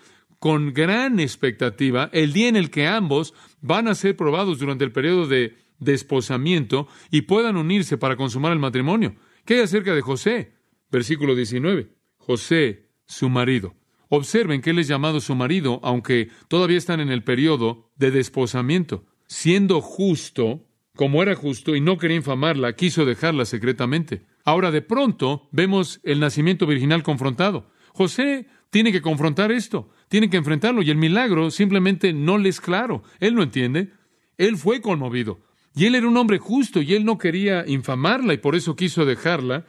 con 0.45 0.75
gran 0.75 1.19
expectativa 1.19 2.11
el 2.13 2.31
día 2.31 2.47
en 2.47 2.55
el 2.55 2.69
que 2.69 2.85
ambos 2.85 3.33
van 3.61 3.87
a 3.87 3.95
ser 3.95 4.15
probados 4.15 4.59
durante 4.59 4.83
el 4.83 4.91
periodo 4.91 5.25
de 5.25 5.55
desposamiento 5.79 6.87
y 7.09 7.21
puedan 7.21 7.57
unirse 7.57 7.97
para 7.97 8.15
consumar 8.15 8.51
el 8.51 8.59
matrimonio. 8.59 9.15
¿Qué 9.43 9.55
hay 9.55 9.61
acerca 9.61 9.95
de 9.95 10.01
José? 10.01 10.53
Versículo 10.91 11.33
19. 11.33 11.89
José, 12.17 12.91
su 13.07 13.27
marido. 13.27 13.73
Observen 14.07 14.61
que 14.61 14.69
él 14.69 14.77
es 14.77 14.87
llamado 14.87 15.19
su 15.19 15.33
marido, 15.33 15.79
aunque 15.81 16.29
todavía 16.47 16.77
están 16.77 16.99
en 16.99 17.09
el 17.09 17.23
periodo 17.23 17.89
de 17.95 18.11
desposamiento. 18.11 19.03
siendo 19.25 19.81
justo, 19.81 20.67
como 20.95 21.23
era 21.23 21.33
justo 21.33 21.75
y 21.75 21.81
no 21.81 21.97
quería 21.97 22.17
infamarla, 22.17 22.75
quiso 22.75 23.03
dejarla 23.03 23.45
secretamente. 23.45 24.27
Ahora 24.43 24.69
de 24.69 24.83
pronto 24.83 25.49
vemos 25.51 26.01
el 26.03 26.19
nacimiento 26.19 26.67
virginal 26.67 27.01
confrontado. 27.01 27.71
José 27.93 28.45
tiene 28.69 28.91
que 28.91 29.01
confrontar 29.01 29.51
esto, 29.51 29.89
tiene 30.07 30.29
que 30.29 30.37
enfrentarlo 30.37 30.81
y 30.81 30.89
el 30.89 30.97
milagro 30.97 31.51
simplemente 31.51 32.13
no 32.13 32.37
le 32.37 32.49
es 32.49 32.61
claro. 32.61 33.03
Él 33.19 33.35
no 33.35 33.43
entiende. 33.43 33.91
Él 34.37 34.57
fue 34.57 34.81
conmovido. 34.81 35.39
Y 35.75 35.85
él 35.85 35.95
era 35.95 36.07
un 36.07 36.17
hombre 36.17 36.37
justo 36.37 36.81
y 36.81 36.93
él 36.93 37.03
no 37.03 37.17
quería 37.17 37.65
infamarla 37.67 38.33
y 38.33 38.37
por 38.37 38.55
eso 38.55 38.75
quiso 38.75 39.05
dejarla 39.05 39.65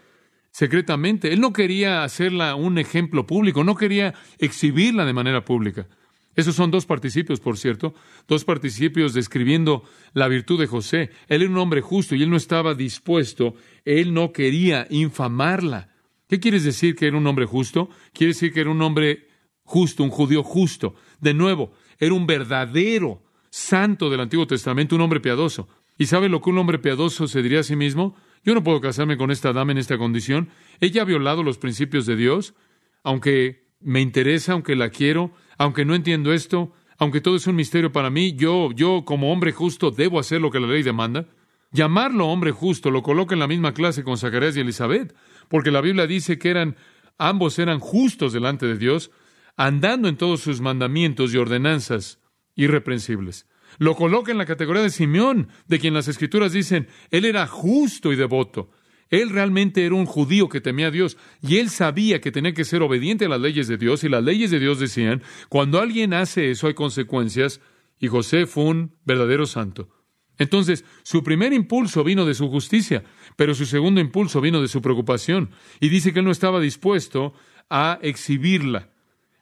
secretamente. 0.53 1.33
Él 1.33 1.41
no 1.41 1.53
quería 1.53 2.05
hacerla 2.05 2.55
un 2.55 2.79
ejemplo 2.79 3.27
público, 3.27 3.65
no 3.65 3.75
quería 3.75 4.15
exhibirla 4.39 5.05
de 5.05 5.13
manera 5.13 5.45
pública. 5.45 5.89
Esos 6.37 6.55
son 6.55 6.71
dos 6.71 6.85
participios, 6.85 7.41
por 7.41 7.57
cierto, 7.57 7.95
dos 8.29 8.45
participios 8.45 9.15
describiendo 9.15 9.85
la 10.13 10.29
virtud 10.29 10.61
de 10.61 10.67
José. 10.67 11.11
Él 11.29 11.43
era 11.43 11.51
un 11.51 11.57
hombre 11.57 11.81
justo 11.81 12.15
y 12.15 12.23
él 12.23 12.31
no 12.31 12.37
estaba 12.37 12.75
dispuesto, 12.75 13.55
él 13.85 14.13
no 14.13 14.33
quería 14.33 14.87
infamarla. 14.91 15.89
¿Qué 16.29 16.39
quieres 16.39 16.65
decir 16.65 16.95
que 16.95 17.07
era 17.07 17.17
un 17.17 17.27
hombre 17.27 17.47
justo? 17.47 17.89
Quiere 18.13 18.35
decir 18.35 18.53
que 18.53 18.61
era 18.61 18.71
un 18.71 18.83
hombre 18.83 19.29
justo, 19.67 20.03
un 20.03 20.11
judío 20.11 20.43
justo. 20.43 20.95
De 21.21 21.35
nuevo, 21.35 21.73
era 21.99 22.15
un 22.15 22.27
verdadero 22.27 23.23
santo 23.51 24.09
del 24.09 24.21
Antiguo 24.21 24.47
Testamento, 24.47 24.97
un 24.97 25.03
hombre 25.03 25.21
piadoso. 25.21 25.69
¿Y 25.99 26.07
sabe 26.07 26.29
lo 26.29 26.41
que 26.41 26.51
un 26.51 26.59
hombre 26.59 26.79
piadoso 26.79 27.27
se 27.27 27.43
diría 27.43 27.61
a 27.61 27.65
sí 27.65 27.77
mismo? 27.77 28.17
Yo 28.45 28.55
no 28.55 28.63
puedo 28.63 28.81
casarme 28.81 29.17
con 29.17 29.31
esta 29.31 29.53
dama 29.53 29.73
en 29.73 29.79
esta 29.79 29.99
condición. 29.99 30.49
Ella 30.81 31.03
ha 31.03 31.05
violado 31.05 31.43
los 31.43 31.59
principios 31.59 32.07
de 32.07 32.17
Dios, 32.17 32.55
aunque 33.03 33.67
me 33.81 34.01
interesa, 34.01 34.53
aunque 34.53 34.77
la 34.77 34.91
quiero, 34.91 35.33
aunque 35.59 35.85
no 35.85 35.95
entiendo 35.95 36.33
esto, 36.33 36.73
aunque 36.99 37.21
todo 37.21 37.37
es 37.37 37.47
un 37.47 37.57
misterio 37.57 37.93
para 37.93 38.11
mí, 38.11 38.35
yo, 38.35 38.71
yo 38.73 39.05
como 39.05 39.33
hombre 39.33 39.53
justo 39.53 39.91
debo 39.91 40.19
hacer 40.19 40.41
lo 40.41 40.51
que 40.51 40.61
la 40.61 40.67
ley 40.67 40.83
demanda. 40.83 41.27
Llamarlo 41.73 42.29
hombre 42.29 42.53
justo 42.53 42.91
lo 42.91 43.03
coloca 43.03 43.35
en 43.35 43.41
la 43.41 43.49
misma 43.49 43.75
clase 43.75 44.05
con 44.05 44.17
Zacarías 44.17 44.57
y 44.57 44.61
Elizabeth, 44.61 45.15
porque 45.49 45.71
la 45.71 45.81
Biblia 45.81 46.07
dice 46.07 46.39
que 46.39 46.51
eran 46.51 46.77
ambos 47.19 47.59
eran 47.59 47.81
justos 47.81 48.33
delante 48.33 48.67
de 48.67 48.77
Dios, 48.77 49.11
andando 49.57 50.09
en 50.09 50.17
todos 50.17 50.41
sus 50.41 50.61
mandamientos 50.61 51.33
y 51.35 51.39
ordenanzas 51.39 52.21
irreprensibles. 52.55 53.47
Lo 53.79 53.95
coloca 53.95 54.33
en 54.33 54.39
la 54.39 54.47
categoría 54.47 54.83
de 54.83 54.91
Simeón, 54.91 55.49
de 55.67 55.79
quien 55.79 55.95
las 55.95 56.09
escrituras 56.09 56.53
dicen, 56.53 56.89
él 57.11 57.25
era 57.25 57.47
justo 57.47 58.13
y 58.13 58.17
devoto. 58.17 58.71
Él 59.09 59.31
realmente 59.31 59.85
era 59.85 59.95
un 59.95 60.07
judío 60.07 60.49
que 60.49 60.61
temía 60.61 60.89
a 60.89 60.91
Dios 60.91 61.17
y 61.41 61.59
él 61.59 61.71
sabía 61.71 62.21
que 62.21 62.33
tenía 62.33 62.55
que 62.55 62.65
ser 62.65 62.83
obediente 62.83 63.27
a 63.27 63.29
las 63.29 63.41
leyes 63.41 63.69
de 63.69 63.77
Dios 63.77 64.03
y 64.03 64.09
las 64.09 64.25
leyes 64.25 64.51
de 64.51 64.59
Dios 64.59 64.81
decían, 64.81 65.23
cuando 65.49 65.81
alguien 65.81 66.13
hace 66.13 66.51
eso 66.51 66.67
hay 66.67 66.75
consecuencias 66.75 67.61
y 68.01 68.09
José 68.09 68.47
fue 68.47 68.65
un 68.65 68.97
verdadero 69.05 69.47
santo. 69.47 69.89
Entonces, 70.39 70.85
su 71.03 71.23
primer 71.23 71.53
impulso 71.53 72.05
vino 72.05 72.27
de 72.27 72.35
su 72.35 72.49
justicia, 72.49 73.05
pero 73.37 73.55
su 73.55 73.65
segundo 73.65 74.01
impulso 74.01 74.41
vino 74.41 74.61
de 74.61 74.69
su 74.69 74.83
preocupación 74.83 75.51
y 75.81 75.89
dice 75.89 76.13
que 76.13 76.19
él 76.19 76.25
no 76.25 76.31
estaba 76.31 76.61
dispuesto 76.61 77.33
a 77.71 77.99
exhibirla. 78.03 78.91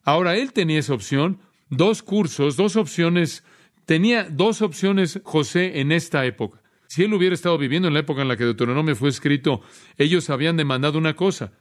Ahora, 0.05 0.37
él 0.37 0.53
tenía 0.53 0.79
esa 0.79 0.95
opción, 0.95 1.41
dos 1.71 2.03
cursos, 2.03 2.57
dos 2.57 2.77
opciones, 2.77 3.45
tenía 3.87 4.25
dos 4.25 4.63
opciones 4.63 5.21
José 5.25 5.81
en 5.81 5.93
esta 5.93 6.25
época. 6.27 6.63
Si 6.87 7.03
él 7.03 7.15
hubiera 7.15 7.35
estado 7.35 7.59
viviendo 7.59 7.89
en 7.89 7.95
la 7.95 8.01
época 8.01 8.23
en 8.23 8.29
la 8.29 8.37
que 8.37 8.45
Deuteronomio 8.45 8.95
fue 8.95 9.09
escrito, 9.09 9.63
ellos 9.97 10.31
habían 10.31 10.57
demandado 10.57 10.99
una 10.99 11.17
cosa, 11.17 11.53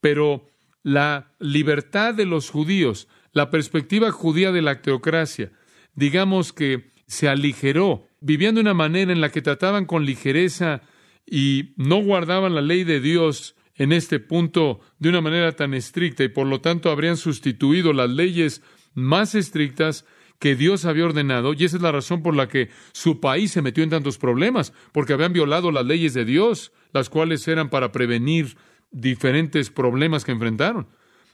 pero 0.00 0.48
la 0.82 1.32
libertad 1.38 2.14
de 2.14 2.26
los 2.26 2.50
judíos, 2.50 3.08
la 3.32 3.50
perspectiva 3.50 4.10
judía 4.10 4.52
de 4.52 4.62
la 4.62 4.82
teocracia, 4.82 5.52
digamos 5.94 6.52
que 6.52 6.90
se 7.06 7.28
aligeró, 7.28 8.06
vivían 8.20 8.56
de 8.56 8.60
una 8.62 8.74
manera 8.74 9.12
en 9.12 9.20
la 9.20 9.30
que 9.30 9.42
trataban 9.42 9.86
con 9.86 10.04
ligereza 10.04 10.82
y 11.24 11.72
no 11.76 12.02
guardaban 12.02 12.54
la 12.54 12.62
ley 12.62 12.84
de 12.84 13.00
Dios 13.00 13.54
en 13.76 13.92
este 13.92 14.20
punto 14.20 14.80
de 14.98 15.08
una 15.08 15.20
manera 15.20 15.52
tan 15.52 15.74
estricta 15.74 16.24
y 16.24 16.28
por 16.28 16.46
lo 16.46 16.60
tanto 16.60 16.90
habrían 16.90 17.16
sustituido 17.16 17.92
las 17.92 18.10
leyes 18.10 18.62
más 18.94 19.34
estrictas 19.34 20.04
que 20.38 20.56
Dios 20.56 20.84
había 20.86 21.04
ordenado, 21.04 21.54
y 21.54 21.64
esa 21.64 21.76
es 21.76 21.82
la 21.82 21.92
razón 21.92 22.20
por 22.20 22.34
la 22.34 22.48
que 22.48 22.68
su 22.90 23.20
país 23.20 23.52
se 23.52 23.62
metió 23.62 23.84
en 23.84 23.90
tantos 23.90 24.18
problemas, 24.18 24.72
porque 24.90 25.12
habían 25.12 25.32
violado 25.32 25.70
las 25.70 25.86
leyes 25.86 26.14
de 26.14 26.24
Dios, 26.24 26.72
las 26.92 27.08
cuales 27.08 27.46
eran 27.46 27.70
para 27.70 27.92
prevenir 27.92 28.56
diferentes 28.90 29.70
problemas 29.70 30.24
que 30.24 30.32
enfrentaron. 30.32 30.88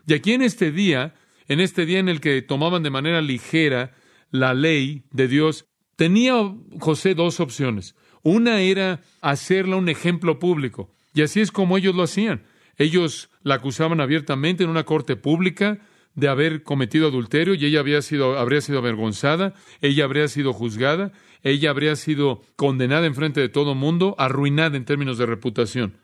Y 0.06 0.12
aquí 0.12 0.34
en 0.34 0.42
este 0.42 0.72
día, 0.72 1.14
en 1.46 1.60
este 1.60 1.86
día 1.86 2.00
en 2.00 2.10
el 2.10 2.20
que 2.20 2.42
tomaban 2.42 2.82
de 2.82 2.90
manera 2.90 3.22
ligera 3.22 3.94
la 4.30 4.52
ley 4.52 5.04
de 5.10 5.26
Dios, 5.26 5.64
tenía 5.96 6.34
José 6.78 7.14
dos 7.14 7.40
opciones. 7.40 7.94
Una 8.22 8.60
era 8.60 9.00
hacerla 9.22 9.76
un 9.76 9.88
ejemplo 9.88 10.38
público, 10.38 10.94
y 11.18 11.22
así 11.22 11.40
es 11.40 11.50
como 11.50 11.76
ellos 11.76 11.96
lo 11.96 12.04
hacían. 12.04 12.44
Ellos 12.76 13.28
la 13.42 13.56
acusaban 13.56 14.00
abiertamente 14.00 14.62
en 14.62 14.70
una 14.70 14.84
corte 14.84 15.16
pública, 15.16 15.80
de 16.14 16.28
haber 16.28 16.62
cometido 16.62 17.08
adulterio 17.08 17.54
y 17.54 17.64
ella 17.64 17.80
había 17.80 18.02
sido, 18.02 18.38
habría 18.38 18.60
sido 18.60 18.78
avergonzada, 18.78 19.52
ella 19.80 20.04
habría 20.04 20.28
sido 20.28 20.52
juzgada, 20.52 21.10
ella 21.42 21.70
habría 21.70 21.96
sido 21.96 22.42
condenada 22.54 23.06
en 23.06 23.16
frente 23.16 23.40
de 23.40 23.48
todo 23.48 23.74
mundo, 23.74 24.14
arruinada 24.16 24.76
en 24.76 24.84
términos 24.84 25.18
de 25.18 25.26
reputación. 25.26 25.96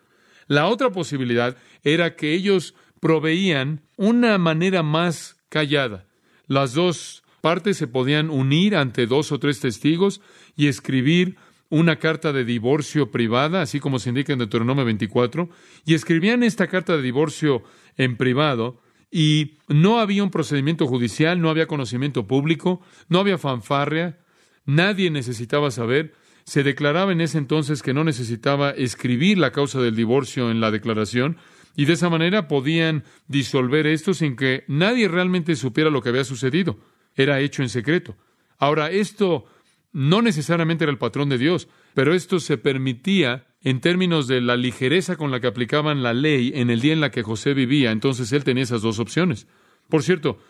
La 0.48 0.66
otra 0.66 0.90
posibilidad 0.90 1.56
era 1.84 2.16
que 2.16 2.34
ellos 2.34 2.74
proveían 2.98 3.82
una 3.96 4.36
manera 4.38 4.82
más 4.82 5.36
callada. 5.48 6.06
Las 6.48 6.74
dos 6.74 7.22
partes 7.40 7.76
se 7.76 7.86
podían 7.86 8.30
unir 8.30 8.74
ante 8.74 9.06
dos 9.06 9.30
o 9.30 9.38
tres 9.38 9.60
testigos 9.60 10.20
y 10.56 10.66
escribir 10.66 11.36
una 11.70 11.96
carta 11.96 12.32
de 12.32 12.44
divorcio 12.44 13.10
privada, 13.10 13.62
así 13.62 13.80
como 13.80 13.98
se 13.98 14.10
indica 14.10 14.32
en 14.32 14.38
Deuteronomio 14.38 14.84
24, 14.84 15.48
y 15.84 15.94
escribían 15.94 16.42
esta 16.42 16.66
carta 16.68 16.96
de 16.96 17.02
divorcio 17.02 17.62
en 17.96 18.16
privado, 18.16 18.80
y 19.10 19.58
no 19.68 20.00
había 20.00 20.24
un 20.24 20.30
procedimiento 20.30 20.86
judicial, 20.86 21.40
no 21.40 21.48
había 21.48 21.66
conocimiento 21.66 22.26
público, 22.26 22.80
no 23.08 23.20
había 23.20 23.38
fanfarria, 23.38 24.18
nadie 24.64 25.10
necesitaba 25.10 25.70
saber. 25.70 26.14
Se 26.44 26.64
declaraba 26.64 27.12
en 27.12 27.20
ese 27.20 27.38
entonces 27.38 27.82
que 27.82 27.94
no 27.94 28.02
necesitaba 28.02 28.70
escribir 28.70 29.38
la 29.38 29.52
causa 29.52 29.80
del 29.80 29.94
divorcio 29.94 30.50
en 30.50 30.60
la 30.60 30.70
declaración, 30.70 31.36
y 31.76 31.86
de 31.86 31.94
esa 31.94 32.10
manera 32.10 32.48
podían 32.48 33.04
disolver 33.28 33.86
esto 33.86 34.14
sin 34.14 34.36
que 34.36 34.64
nadie 34.68 35.08
realmente 35.08 35.56
supiera 35.56 35.90
lo 35.90 36.02
que 36.02 36.08
había 36.08 36.24
sucedido. 36.24 36.78
Era 37.16 37.40
hecho 37.40 37.62
en 37.62 37.68
secreto. 37.68 38.16
Ahora, 38.58 38.90
esto 38.90 39.46
no 39.94 40.22
necesariamente 40.22 40.84
era 40.84 40.90
el 40.90 40.98
patrón 40.98 41.28
de 41.28 41.38
Dios, 41.38 41.68
pero 41.94 42.14
esto 42.14 42.40
se 42.40 42.58
permitía 42.58 43.46
en 43.62 43.80
términos 43.80 44.26
de 44.26 44.40
la 44.40 44.56
ligereza 44.56 45.16
con 45.16 45.30
la 45.30 45.40
que 45.40 45.46
aplicaban 45.46 46.02
la 46.02 46.12
ley 46.12 46.50
en 46.56 46.68
el 46.68 46.80
día 46.80 46.92
en 46.92 47.00
la 47.00 47.12
que 47.12 47.22
José 47.22 47.54
vivía, 47.54 47.92
entonces 47.92 48.32
él 48.32 48.42
tenía 48.42 48.64
esas 48.64 48.82
dos 48.82 48.98
opciones. 48.98 49.46
Por 49.88 50.02
cierto, 50.02 50.40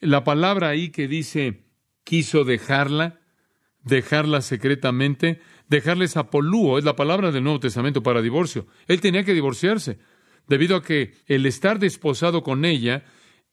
la 0.00 0.24
palabra 0.24 0.68
ahí 0.68 0.90
que 0.90 1.06
dice 1.06 1.62
quiso 2.02 2.44
dejarla, 2.44 3.20
dejarla 3.84 4.42
secretamente, 4.42 5.40
dejarles 5.68 6.16
a 6.16 6.28
polúo, 6.28 6.76
es 6.76 6.84
la 6.84 6.96
palabra 6.96 7.30
del 7.30 7.44
Nuevo 7.44 7.60
Testamento 7.60 8.02
para 8.02 8.20
divorcio. 8.20 8.66
Él 8.88 9.00
tenía 9.00 9.22
que 9.22 9.32
divorciarse, 9.32 9.98
debido 10.48 10.74
a 10.74 10.82
que 10.82 11.14
el 11.26 11.46
estar 11.46 11.78
desposado 11.78 12.42
con 12.42 12.64
ella 12.64 13.04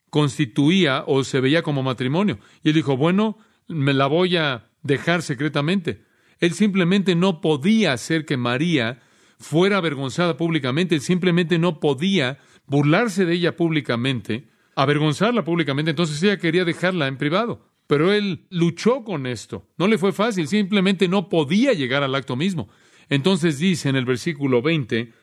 constituía 0.09 1.03
o 1.05 1.23
se 1.23 1.39
veía 1.39 1.61
como 1.61 1.83
matrimonio. 1.83 2.39
Y 2.63 2.69
él 2.69 2.73
dijo, 2.73 2.97
bueno, 2.97 3.37
me 3.67 3.93
la 3.93 4.07
voy 4.07 4.37
a 4.37 4.71
dejar 4.85 5.23
secretamente. 5.23 6.03
Él 6.39 6.53
simplemente 6.53 7.15
no 7.15 7.41
podía 7.41 7.93
hacer 7.93 8.25
que 8.25 8.37
María 8.37 9.01
fuera 9.39 9.77
avergonzada 9.77 10.37
públicamente, 10.37 10.95
él 10.95 11.01
simplemente 11.01 11.59
no 11.59 11.79
podía 11.79 12.37
burlarse 12.67 13.25
de 13.25 13.33
ella 13.33 13.55
públicamente, 13.55 14.47
avergonzarla 14.75 15.43
públicamente, 15.43 15.91
entonces 15.91 16.21
ella 16.23 16.37
quería 16.37 16.63
dejarla 16.63 17.07
en 17.07 17.17
privado. 17.17 17.67
Pero 17.87 18.13
él 18.13 18.47
luchó 18.49 19.03
con 19.03 19.27
esto, 19.27 19.67
no 19.77 19.87
le 19.87 19.97
fue 19.97 20.11
fácil, 20.11 20.47
simplemente 20.47 21.07
no 21.07 21.29
podía 21.29 21.73
llegar 21.73 22.03
al 22.03 22.15
acto 22.15 22.35
mismo. 22.35 22.69
Entonces 23.09 23.59
dice 23.59 23.89
en 23.89 23.95
el 23.95 24.05
versículo 24.05 24.61
20, 24.61 25.13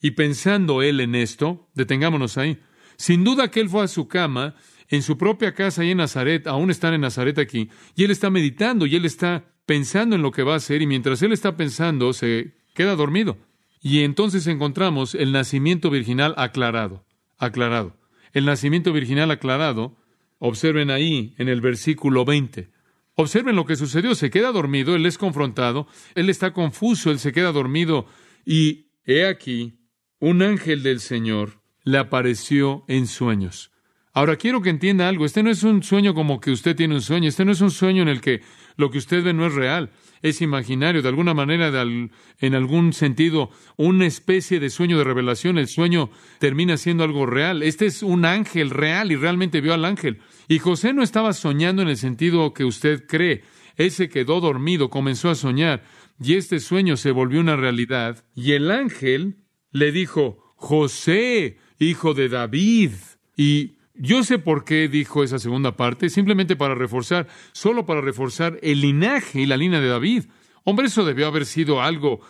y 0.00 0.10
pensando 0.12 0.82
él 0.82 1.00
en 1.00 1.14
esto, 1.14 1.68
detengámonos 1.74 2.38
ahí, 2.38 2.58
sin 2.96 3.24
duda 3.24 3.50
que 3.50 3.60
él 3.60 3.68
fue 3.68 3.84
a 3.84 3.88
su 3.88 4.08
cama, 4.08 4.54
en 4.92 5.02
su 5.02 5.16
propia 5.16 5.54
casa 5.54 5.82
y 5.84 5.90
en 5.90 5.96
Nazaret, 5.96 6.46
aún 6.46 6.70
están 6.70 6.92
en 6.92 7.00
Nazaret 7.00 7.38
aquí, 7.38 7.70
y 7.96 8.04
él 8.04 8.10
está 8.10 8.28
meditando 8.28 8.84
y 8.84 8.94
él 8.94 9.06
está 9.06 9.46
pensando 9.64 10.16
en 10.16 10.22
lo 10.22 10.32
que 10.32 10.42
va 10.42 10.52
a 10.52 10.58
hacer 10.58 10.82
y 10.82 10.86
mientras 10.86 11.22
él 11.22 11.32
está 11.32 11.56
pensando 11.56 12.12
se 12.12 12.52
queda 12.74 12.94
dormido. 12.94 13.38
Y 13.80 14.00
entonces 14.00 14.46
encontramos 14.46 15.14
el 15.14 15.32
nacimiento 15.32 15.88
virginal 15.88 16.34
aclarado, 16.36 17.06
aclarado. 17.38 17.96
El 18.34 18.44
nacimiento 18.44 18.92
virginal 18.92 19.30
aclarado, 19.30 19.96
observen 20.38 20.90
ahí 20.90 21.34
en 21.38 21.48
el 21.48 21.62
versículo 21.62 22.26
20. 22.26 22.68
Observen 23.14 23.56
lo 23.56 23.64
que 23.64 23.76
sucedió, 23.76 24.14
se 24.14 24.28
queda 24.28 24.52
dormido, 24.52 24.94
él 24.94 25.06
es 25.06 25.16
confrontado, 25.16 25.86
él 26.14 26.28
está 26.28 26.52
confuso, 26.52 27.10
él 27.10 27.18
se 27.18 27.32
queda 27.32 27.50
dormido 27.50 28.04
y 28.44 28.88
he 29.06 29.24
aquí, 29.24 29.78
un 30.18 30.42
ángel 30.42 30.82
del 30.82 31.00
Señor 31.00 31.62
le 31.82 31.96
apareció 31.96 32.84
en 32.88 33.06
sueños. 33.06 33.71
Ahora 34.14 34.36
quiero 34.36 34.60
que 34.60 34.68
entienda 34.68 35.08
algo. 35.08 35.24
Este 35.24 35.42
no 35.42 35.50
es 35.50 35.62
un 35.62 35.82
sueño 35.82 36.12
como 36.12 36.38
que 36.38 36.50
usted 36.50 36.76
tiene 36.76 36.94
un 36.94 37.00
sueño. 37.00 37.30
Este 37.30 37.46
no 37.46 37.52
es 37.52 37.62
un 37.62 37.70
sueño 37.70 38.02
en 38.02 38.08
el 38.08 38.20
que 38.20 38.42
lo 38.76 38.90
que 38.90 38.98
usted 38.98 39.24
ve 39.24 39.32
no 39.32 39.46
es 39.46 39.54
real. 39.54 39.90
Es 40.20 40.42
imaginario. 40.42 41.00
De 41.00 41.08
alguna 41.08 41.32
manera, 41.32 41.70
en 41.82 42.54
algún 42.54 42.92
sentido, 42.92 43.50
una 43.76 44.06
especie 44.06 44.60
de 44.60 44.68
sueño 44.68 44.98
de 44.98 45.04
revelación. 45.04 45.56
El 45.56 45.66
sueño 45.66 46.10
termina 46.38 46.76
siendo 46.76 47.04
algo 47.04 47.24
real. 47.24 47.62
Este 47.62 47.86
es 47.86 48.02
un 48.02 48.26
ángel 48.26 48.68
real 48.68 49.12
y 49.12 49.16
realmente 49.16 49.62
vio 49.62 49.72
al 49.72 49.86
ángel. 49.86 50.18
Y 50.46 50.58
José 50.58 50.92
no 50.92 51.02
estaba 51.02 51.32
soñando 51.32 51.80
en 51.80 51.88
el 51.88 51.96
sentido 51.96 52.52
que 52.52 52.66
usted 52.66 53.06
cree. 53.06 53.44
Él 53.76 53.90
se 53.90 54.10
quedó 54.10 54.42
dormido, 54.42 54.90
comenzó 54.90 55.30
a 55.30 55.34
soñar. 55.34 55.84
Y 56.22 56.34
este 56.34 56.60
sueño 56.60 56.98
se 56.98 57.12
volvió 57.12 57.40
una 57.40 57.56
realidad. 57.56 58.26
Y 58.34 58.52
el 58.52 58.70
ángel 58.70 59.38
le 59.70 59.90
dijo, 59.90 60.54
José, 60.56 61.56
hijo 61.78 62.12
de 62.12 62.28
David. 62.28 62.92
Y 63.38 63.76
yo 63.94 64.24
sé 64.24 64.38
por 64.38 64.64
qué 64.64 64.88
dijo 64.88 65.22
esa 65.22 65.38
segunda 65.38 65.76
parte, 65.76 66.08
simplemente 66.08 66.56
para 66.56 66.74
reforzar, 66.74 67.28
solo 67.52 67.84
para 67.86 68.00
reforzar 68.00 68.58
el 68.62 68.80
linaje 68.80 69.40
y 69.40 69.46
la 69.46 69.56
línea 69.56 69.80
de 69.80 69.88
David. 69.88 70.24
Hombre, 70.64 70.86
eso 70.86 71.04
debió 71.04 71.26
haber 71.26 71.46
sido 71.46 71.82
algo, 71.82 72.20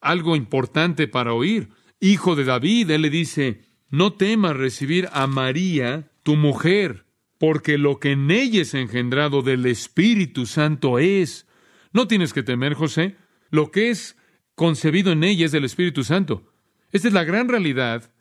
algo 0.00 0.36
importante 0.36 1.08
para 1.08 1.32
oír. 1.32 1.68
Hijo 2.00 2.34
de 2.34 2.44
David, 2.44 2.90
él 2.90 3.02
le 3.02 3.10
dice, 3.10 3.62
no 3.90 4.14
temas 4.14 4.56
recibir 4.56 5.08
a 5.12 5.26
María, 5.26 6.10
tu 6.22 6.36
mujer, 6.36 7.04
porque 7.38 7.78
lo 7.78 7.98
que 7.98 8.12
en 8.12 8.30
ella 8.30 8.62
es 8.62 8.74
engendrado 8.74 9.42
del 9.42 9.66
Espíritu 9.66 10.46
Santo 10.46 10.98
es. 10.98 11.46
No 11.92 12.08
tienes 12.08 12.32
que 12.32 12.42
temer, 12.42 12.74
José. 12.74 13.16
Lo 13.50 13.70
que 13.70 13.90
es 13.90 14.16
concebido 14.54 15.12
en 15.12 15.24
ella 15.24 15.46
es 15.46 15.52
del 15.52 15.64
Espíritu 15.64 16.04
Santo. 16.04 16.52
Esta 16.90 17.08
es 17.08 17.14
la 17.14 17.24
gran 17.24 17.48
realidad 17.48 18.12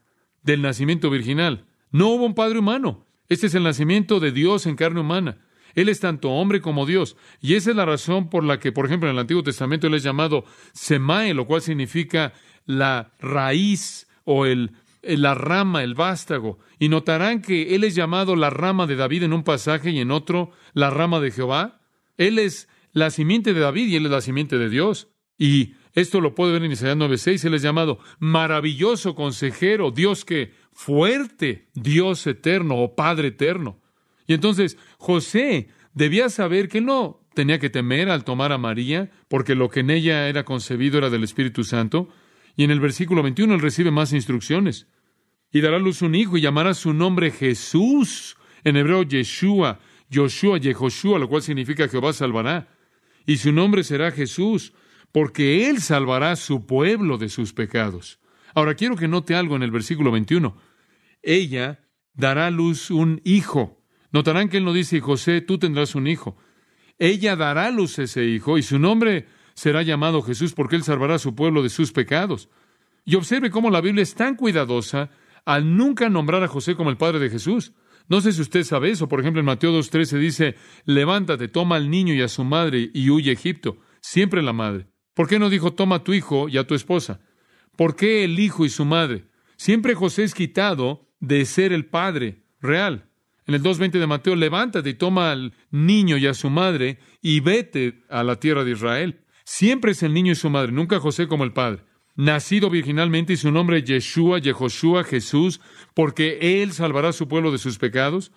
del 0.43 0.62
nacimiento 0.62 1.10
virginal. 1.10 1.67
No 1.91 2.10
hubo 2.10 2.25
un 2.25 2.33
padre 2.33 2.60
humano. 2.60 3.05
Este 3.29 3.48
es 3.48 3.55
el 3.55 3.63
nacimiento 3.63 4.19
de 4.19 4.31
Dios 4.31 4.65
en 4.65 4.75
carne 4.75 5.00
humana. 5.00 5.38
Él 5.74 5.89
es 5.89 6.00
tanto 6.00 6.31
hombre 6.31 6.62
como 6.62 6.86
Dios. 6.86 7.15
Y 7.39 7.55
esa 7.55 7.71
es 7.71 7.75
la 7.75 7.86
razón 7.86 8.29
por 8.29 8.43
la 8.43 8.60
que, 8.60 8.71
por 8.71 8.86
ejemplo, 8.86 9.10
en 9.10 9.15
el 9.15 9.21
Antiguo 9.21 9.43
Testamento 9.43 9.88
él 9.88 9.93
es 9.93 10.03
llamado 10.03 10.45
Semae, 10.74 11.33
lo 11.33 11.45
cual 11.48 11.62
significa 11.62 12.33
la 12.65 13.13
raíz 13.19 14.07
o 14.25 14.45
el, 14.45 14.71
la 15.01 15.33
rama, 15.33 15.83
el 15.83 15.95
vástago. 15.95 16.60
Y 16.79 16.89
notarán 16.89 17.41
que 17.41 17.75
él 17.75 17.83
es 17.83 17.95
llamado 17.95 18.36
la 18.36 18.50
rama 18.50 18.88
de 18.88 18.95
David 18.95 19.24
en 19.24 19.33
un 19.33 19.43
pasaje 19.43 19.91
y 19.91 20.00
en 20.00 20.12
otro 20.12 20.51
la 20.74 20.89
rama 20.89 21.19
de 21.19 21.31
Jehová. 21.31 21.81
Él 22.17 22.39
es 22.39 22.67
la 22.91 23.10
simiente 23.10 23.53
de 23.53 23.62
David 23.62 23.88
y 23.88 23.95
él 23.95 24.05
es 24.05 24.12
la 24.12 24.21
simiente 24.21 24.57
de 24.57 24.69
Dios. 24.69 25.10
Y 25.38 25.75
esto 25.93 26.21
lo 26.21 26.36
puede 26.36 26.53
ver 26.53 26.63
en 26.63 26.71
Isaías 26.71 26.98
9:6. 26.98 27.45
Él 27.45 27.53
es 27.53 27.62
llamado 27.62 28.00
maravilloso 28.19 29.15
consejero, 29.15 29.91
Dios 29.91 30.25
que 30.25 30.53
fuerte, 30.71 31.67
Dios 31.74 32.25
eterno 32.27 32.77
o 32.77 32.95
Padre 32.95 33.29
eterno. 33.29 33.79
Y 34.27 34.33
entonces 34.33 34.77
José 34.98 35.67
debía 35.93 36.29
saber 36.29 36.69
que 36.69 36.81
no 36.81 37.21
tenía 37.33 37.60
que 37.60 37.69
temer 37.69 38.10
al 38.10 38.24
tomar 38.24 38.51
a 38.51 38.57
María, 38.57 39.12
porque 39.27 39.55
lo 39.55 39.69
que 39.69 39.81
en 39.81 39.89
ella 39.89 40.27
era 40.27 40.45
concebido 40.45 40.98
era 40.98 41.10
del 41.10 41.24
Espíritu 41.24 41.63
Santo. 41.63 42.10
Y 42.55 42.63
en 42.63 42.71
el 42.71 42.79
versículo 42.79 43.24
21 43.24 43.55
él 43.55 43.62
recibe 43.62 43.91
más 43.91 44.13
instrucciones. 44.13 44.88
Y 45.51 45.62
dará 45.62 45.79
luz 45.79 46.01
un 46.01 46.15
hijo 46.15 46.38
y 46.38 46.41
llamará 46.41 46.74
su 46.74 46.93
nombre 46.93 47.31
Jesús. 47.31 48.38
En 48.63 48.77
hebreo 48.77 49.03
Yeshua, 49.03 49.79
Joshua, 50.13 50.57
Yehoshua, 50.57 51.19
lo 51.19 51.27
cual 51.27 51.41
significa 51.41 51.88
Jehová 51.88 52.13
salvará. 52.13 52.69
Y 53.25 53.38
su 53.38 53.51
nombre 53.51 53.83
será 53.83 54.12
Jesús, 54.12 54.74
porque 55.12 55.70
él 55.70 55.82
salvará 55.82 56.32
a 56.32 56.36
su 56.36 56.65
pueblo 56.65 57.18
de 57.18 57.30
sus 57.30 57.53
pecados. 57.53 58.20
Ahora 58.53 58.75
quiero 58.75 58.96
que 58.96 59.08
note 59.08 59.36
algo 59.36 59.56
en 59.56 59.63
el 59.63 59.72
versículo 59.72 60.12
21. 60.12 60.56
Ella 61.22 61.88
dará 62.13 62.48
a 62.48 62.51
luz 62.51 62.91
un 62.91 63.22
hijo. 63.24 63.84
Notarán 64.12 64.50
que 64.50 64.58
él 64.58 64.65
no 64.65 64.74
dice, 64.74 65.00
José, 65.00 65.41
tú 65.41 65.58
tendrás 65.58 65.96
un 65.96 66.08
hijo. 66.08 66.38
Ella 66.98 67.36
dará 67.36 67.68
a 67.68 67.72
luz 67.72 67.98
ese 68.00 68.25
hijo 68.25 68.58
y 68.58 68.63
su 68.63 68.77
nombre 68.77 69.27
será 69.53 69.82
llamado 69.82 70.22
Jesús 70.22 70.53
porque 70.53 70.75
él 70.75 70.84
salvará 70.84 71.15
a 71.15 71.20
su 71.20 71.36
pueblo 71.36 71.63
de 71.63 71.70
sus 71.70 71.91
pecados. 71.91 72.50
Y 73.06 73.15
observe 73.15 73.50
cómo 73.50 73.70
la 73.70 73.82
Biblia 73.82 74.03
es 74.03 74.15
tan 74.15 74.36
cuidadosa 74.36 75.10
al 75.46 75.75
nunca 75.75 76.10
nombrar 76.10 76.44
a 76.44 76.48
José 76.48 76.75
como 76.75 76.89
el 76.89 76.98
padre 76.98 77.20
de 77.20 77.30
Jesús. 77.30 77.74
No 78.08 78.22
sé 78.22 78.32
si 78.34 78.41
usted 78.41 78.63
sabe 78.63 78.91
eso. 78.91 79.08
Por 79.08 79.20
ejemplo, 79.20 79.39
en 79.39 79.46
Mateo 79.46 79.71
2.13 79.71 80.19
dice, 80.19 80.56
levántate, 80.86 81.47
toma 81.47 81.78
al 81.78 81.89
niño 81.89 82.13
y 82.13 82.21
a 82.21 82.28
su 82.28 82.43
madre 82.43 82.91
y 82.93 83.10
huye 83.10 83.32
a 83.32 83.34
Egipto. 83.34 83.78
Siempre 84.02 84.41
la 84.43 84.54
madre. 84.54 84.90
¿Por 85.13 85.28
qué 85.28 85.39
no 85.39 85.50
dijo, 85.50 85.74
toma 85.74 85.97
a 85.97 86.04
tu 86.04 86.13
hijo 86.13 86.47
y 86.47 86.58
a 86.58 86.65
tu 86.65 86.76
esposa? 86.76 87.19
¿Por 87.76 87.95
qué 87.95 88.24
el 88.24 88.39
hijo 88.39 88.65
y 88.65 88.69
su 88.69 88.86
madre? 88.86 89.26
Siempre 89.58 89.95
José 89.95 90.24
es 90.24 90.34
quitado 90.34 91.08
de 91.19 91.45
ser 91.45 91.74
el 91.74 91.86
padre 91.86 92.43
real. 92.62 93.08
En 93.45 93.56
el 93.56 93.63
2.20 93.63 94.00
de 94.00 94.08
Mateo, 94.08 94.36
levántate 94.36 94.89
y 94.91 94.93
toma 94.93 95.32
al 95.32 95.54
niño 95.71 96.17
y 96.17 96.28
a 96.28 96.34
su 96.34 96.50
madre 96.50 97.00
y 97.21 97.39
vete 97.39 98.04
a 98.10 98.24
la 98.24 98.38
tierra 98.38 98.63
de 98.63 98.71
Israel. 98.71 99.21
Siempre 99.43 99.91
es 99.91 100.04
el 100.04 100.13
niño 100.13 100.32
y 100.32 100.36
su 100.36 100.50
madre, 100.50 100.71
nunca 100.71 101.00
José 101.00 101.28
como 101.28 101.43
el 101.43 101.52
padre. 101.52 101.84
Nacido 102.15 102.69
virginalmente 102.69 103.34
y 103.34 103.38
su 103.38 103.52
nombre 103.52 103.84
Yeshua, 103.84 104.39
Yehoshua, 104.39 105.04
Jesús, 105.04 105.60
porque 105.93 106.62
Él 106.62 106.71
salvará 106.71 107.10
a 107.10 107.13
su 107.13 107.28
pueblo 107.28 107.52
de 107.52 107.58
sus 107.58 107.78
pecados. 107.78 108.32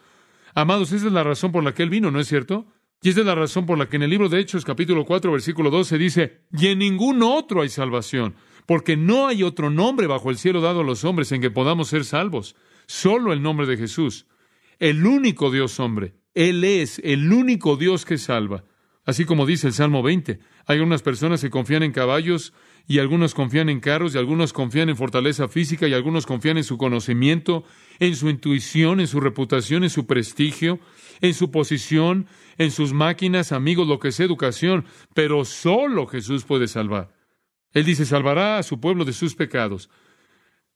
Amados, 0.54 0.92
esa 0.92 1.06
es 1.06 1.12
la 1.12 1.24
razón 1.24 1.52
por 1.52 1.62
la 1.62 1.74
que 1.74 1.82
Él 1.82 1.90
vino, 1.90 2.10
¿no 2.10 2.20
es 2.20 2.28
cierto? 2.28 2.66
Y 3.04 3.10
esa 3.10 3.20
es 3.20 3.26
la 3.26 3.34
razón 3.34 3.66
por 3.66 3.76
la 3.76 3.86
que 3.86 3.96
en 3.96 4.04
el 4.04 4.08
libro 4.08 4.30
de 4.30 4.40
Hechos, 4.40 4.64
capítulo 4.64 5.04
4, 5.04 5.30
versículo 5.30 5.68
12, 5.68 5.98
dice, 5.98 6.40
y 6.50 6.68
en 6.68 6.78
ningún 6.78 7.22
otro 7.22 7.60
hay 7.60 7.68
salvación, 7.68 8.34
porque 8.64 8.96
no 8.96 9.26
hay 9.26 9.42
otro 9.42 9.68
nombre 9.68 10.06
bajo 10.06 10.30
el 10.30 10.38
cielo 10.38 10.62
dado 10.62 10.80
a 10.80 10.84
los 10.84 11.04
hombres 11.04 11.30
en 11.30 11.42
que 11.42 11.50
podamos 11.50 11.88
ser 11.88 12.06
salvos, 12.06 12.56
solo 12.86 13.34
el 13.34 13.42
nombre 13.42 13.66
de 13.66 13.76
Jesús, 13.76 14.26
el 14.78 15.04
único 15.04 15.50
Dios 15.50 15.78
hombre. 15.80 16.14
Él 16.32 16.64
es 16.64 16.98
el 17.04 17.30
único 17.30 17.76
Dios 17.76 18.06
que 18.06 18.16
salva. 18.16 18.64
Así 19.04 19.26
como 19.26 19.44
dice 19.44 19.66
el 19.66 19.74
Salmo 19.74 20.02
20, 20.02 20.40
hay 20.64 20.76
algunas 20.78 21.02
personas 21.02 21.42
que 21.42 21.50
confían 21.50 21.82
en 21.82 21.92
caballos 21.92 22.54
y 22.86 22.98
algunos 22.98 23.34
confían 23.34 23.68
en 23.70 23.80
carros 23.80 24.14
y 24.14 24.18
algunos 24.18 24.52
confían 24.52 24.90
en 24.90 24.96
fortaleza 24.96 25.48
física 25.48 25.88
y 25.88 25.94
algunos 25.94 26.26
confían 26.26 26.58
en 26.58 26.64
su 26.64 26.76
conocimiento, 26.76 27.64
en 27.98 28.14
su 28.14 28.28
intuición, 28.28 29.00
en 29.00 29.06
su 29.06 29.20
reputación, 29.20 29.84
en 29.84 29.90
su 29.90 30.06
prestigio, 30.06 30.80
en 31.20 31.32
su 31.32 31.50
posición, 31.50 32.26
en 32.58 32.70
sus 32.70 32.92
máquinas, 32.92 33.52
amigos, 33.52 33.88
lo 33.88 33.98
que 33.98 34.12
sea 34.12 34.26
educación, 34.26 34.84
pero 35.14 35.44
solo 35.44 36.06
Jesús 36.06 36.44
puede 36.44 36.68
salvar. 36.68 37.14
Él 37.72 37.84
dice, 37.84 38.04
salvará 38.04 38.58
a 38.58 38.62
su 38.62 38.80
pueblo 38.80 39.04
de 39.04 39.14
sus 39.14 39.34
pecados. 39.34 39.88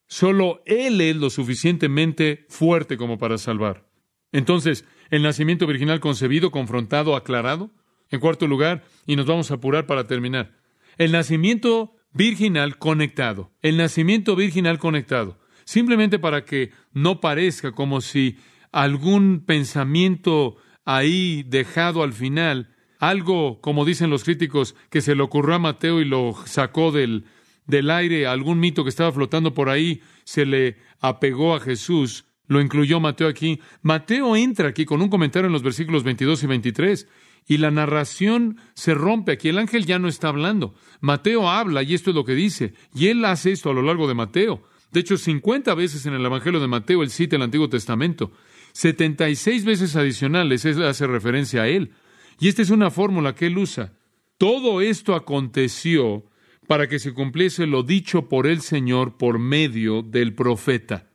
Solo 0.06 0.62
Él 0.64 1.00
es 1.02 1.16
lo 1.16 1.28
suficientemente 1.28 2.46
fuerte 2.48 2.96
como 2.96 3.18
para 3.18 3.36
salvar. 3.36 3.86
Entonces, 4.32 4.86
el 5.10 5.22
nacimiento 5.22 5.66
virginal 5.66 6.00
concebido, 6.00 6.50
confrontado, 6.50 7.14
aclarado. 7.14 7.70
En 8.10 8.20
cuarto 8.20 8.46
lugar, 8.46 8.84
y 9.06 9.16
nos 9.16 9.26
vamos 9.26 9.50
a 9.50 9.54
apurar 9.54 9.86
para 9.86 10.06
terminar, 10.06 10.56
el 10.96 11.12
nacimiento 11.12 11.97
virginal 12.12 12.78
conectado. 12.78 13.52
El 13.62 13.76
nacimiento 13.76 14.36
virginal 14.36 14.78
conectado. 14.78 15.38
Simplemente 15.64 16.18
para 16.18 16.44
que 16.44 16.70
no 16.92 17.20
parezca 17.20 17.72
como 17.72 18.00
si 18.00 18.38
algún 18.72 19.44
pensamiento 19.44 20.56
ahí 20.84 21.44
dejado 21.46 22.02
al 22.02 22.12
final 22.12 22.74
algo, 22.98 23.60
como 23.60 23.84
dicen 23.84 24.10
los 24.10 24.24
críticos, 24.24 24.74
que 24.90 25.00
se 25.00 25.14
le 25.14 25.22
ocurrió 25.22 25.56
a 25.56 25.58
Mateo 25.58 26.00
y 26.00 26.04
lo 26.04 26.34
sacó 26.46 26.90
del, 26.90 27.24
del 27.66 27.90
aire, 27.90 28.26
algún 28.26 28.58
mito 28.58 28.82
que 28.82 28.90
estaba 28.90 29.12
flotando 29.12 29.54
por 29.54 29.68
ahí, 29.68 30.00
se 30.24 30.44
le 30.46 30.78
apegó 31.00 31.54
a 31.54 31.60
Jesús, 31.60 32.24
lo 32.46 32.60
incluyó 32.60 32.98
Mateo 32.98 33.28
aquí. 33.28 33.60
Mateo 33.82 34.34
entra 34.34 34.68
aquí 34.68 34.84
con 34.84 35.00
un 35.02 35.10
comentario 35.10 35.46
en 35.46 35.52
los 35.52 35.62
versículos 35.62 36.02
22 36.02 36.42
y 36.42 36.46
23 36.46 37.08
y 37.48 37.56
la 37.56 37.70
narración 37.70 38.58
se 38.74 38.92
rompe 38.94 39.32
aquí. 39.32 39.48
El 39.48 39.58
ángel 39.58 39.86
ya 39.86 39.98
no 39.98 40.06
está 40.06 40.28
hablando. 40.28 40.74
Mateo 41.00 41.48
habla 41.48 41.82
y 41.82 41.94
esto 41.94 42.10
es 42.10 42.16
lo 42.16 42.24
que 42.24 42.34
dice. 42.34 42.74
Y 42.94 43.08
él 43.08 43.24
hace 43.24 43.50
esto 43.50 43.70
a 43.70 43.74
lo 43.74 43.82
largo 43.82 44.06
de 44.06 44.14
Mateo. 44.14 44.62
De 44.92 45.00
hecho, 45.00 45.16
50 45.16 45.74
veces 45.74 46.04
en 46.06 46.12
el 46.12 46.24
Evangelio 46.24 46.60
de 46.60 46.68
Mateo 46.68 47.02
él 47.02 47.10
cita 47.10 47.36
el 47.36 47.42
Antiguo 47.42 47.70
Testamento. 47.70 48.30
76 48.72 49.64
veces 49.64 49.96
adicionales 49.96 50.66
él 50.66 50.84
hace 50.84 51.06
referencia 51.06 51.62
a 51.62 51.68
él. 51.68 51.92
Y 52.38 52.48
esta 52.48 52.60
es 52.60 52.70
una 52.70 52.90
fórmula 52.90 53.34
que 53.34 53.46
él 53.46 53.56
usa. 53.56 53.94
Todo 54.36 54.82
esto 54.82 55.14
aconteció 55.14 56.24
para 56.66 56.86
que 56.86 56.98
se 56.98 57.14
cumpliese 57.14 57.66
lo 57.66 57.82
dicho 57.82 58.28
por 58.28 58.46
el 58.46 58.60
Señor 58.60 59.16
por 59.16 59.38
medio 59.38 60.02
del 60.02 60.34
profeta, 60.34 61.10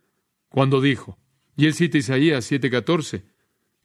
cuando 0.49 0.81
dijo, 0.81 1.19
y 1.55 1.67
él 1.67 1.75
cita 1.75 1.99
Isaías 1.99 2.51
7:14, 2.51 3.23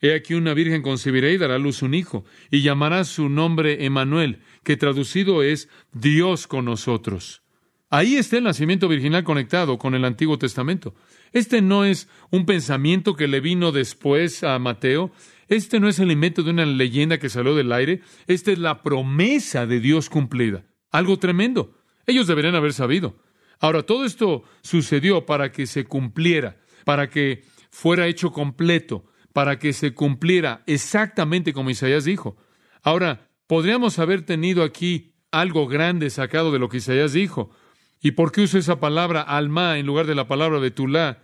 He 0.01 0.15
aquí 0.15 0.35
una 0.35 0.55
virgen 0.55 0.83
concebirá 0.83 1.31
y 1.31 1.39
dará 1.39 1.57
a 1.57 1.59
luz 1.59 1.83
un 1.83 1.95
hijo, 1.95 2.25
y 2.51 2.63
llamará 2.63 3.05
su 3.05 3.29
nombre 3.29 3.85
Emanuel, 3.85 4.41
que 4.63 4.77
traducido 4.77 5.43
es 5.43 5.69
Dios 5.93 6.47
con 6.47 6.65
nosotros. 6.67 7.43
Ahí 7.91 8.17
está 8.17 8.37
el 8.37 8.45
nacimiento 8.45 8.87
virginal 8.87 9.25
conectado 9.25 9.79
con 9.79 9.95
el 9.95 10.05
Antiguo 10.05 10.39
Testamento. 10.39 10.95
Este 11.33 11.63
no 11.63 11.85
es 11.85 12.09
un 12.31 12.47
pensamiento 12.47 13.17
que 13.17 13.29
le 13.29 13.41
vino 13.41 13.73
después 13.73 14.45
a 14.45 14.59
Mateo, 14.59 15.11
este 15.49 15.81
no 15.81 15.89
es 15.89 15.99
el 15.99 16.11
invento 16.11 16.43
de 16.43 16.51
una 16.51 16.67
leyenda 16.67 17.19
que 17.19 17.31
salió 17.31 17.55
del 17.55 17.73
aire, 17.73 18.03
esta 18.27 18.53
es 18.53 18.59
la 18.59 18.83
promesa 18.83 19.67
de 19.67 19.81
Dios 19.81 20.11
cumplida. 20.11 20.65
Algo 20.91 21.19
tremendo. 21.19 21.75
Ellos 22.07 22.27
deberían 22.27 22.55
haber 22.55 22.73
sabido. 22.73 23.17
Ahora, 23.59 23.83
todo 23.83 24.05
esto 24.05 24.45
sucedió 24.63 25.27
para 25.27 25.51
que 25.51 25.67
se 25.67 25.85
cumpliera, 25.85 26.61
para 26.85 27.09
que 27.09 27.45
fuera 27.71 28.07
hecho 28.07 28.33
completo, 28.33 29.05
para 29.33 29.59
que 29.59 29.73
se 29.73 29.95
cumpliera 29.95 30.63
exactamente 30.67 31.53
como 31.53 31.71
Isaías 31.71 32.05
dijo. 32.05 32.37
Ahora, 32.83 33.29
podríamos 33.47 33.99
haber 33.99 34.23
tenido 34.23 34.63
aquí 34.63 35.15
algo 35.31 35.67
grande 35.67 36.11
sacado 36.11 36.53
de 36.53 36.59
lo 36.59 36.69
que 36.69 36.79
Isaías 36.79 37.13
dijo. 37.13 37.51
¿Y 38.01 38.13
por 38.13 38.33
qué 38.33 38.43
uso 38.43 38.59
esa 38.59 38.81
palabra 38.81 39.23
alma 39.23 39.79
en 39.79 39.87
lugar 39.87 40.07
de 40.07 40.15
la 40.15 40.29
palabra 40.29 40.59
betulá? 40.59 41.23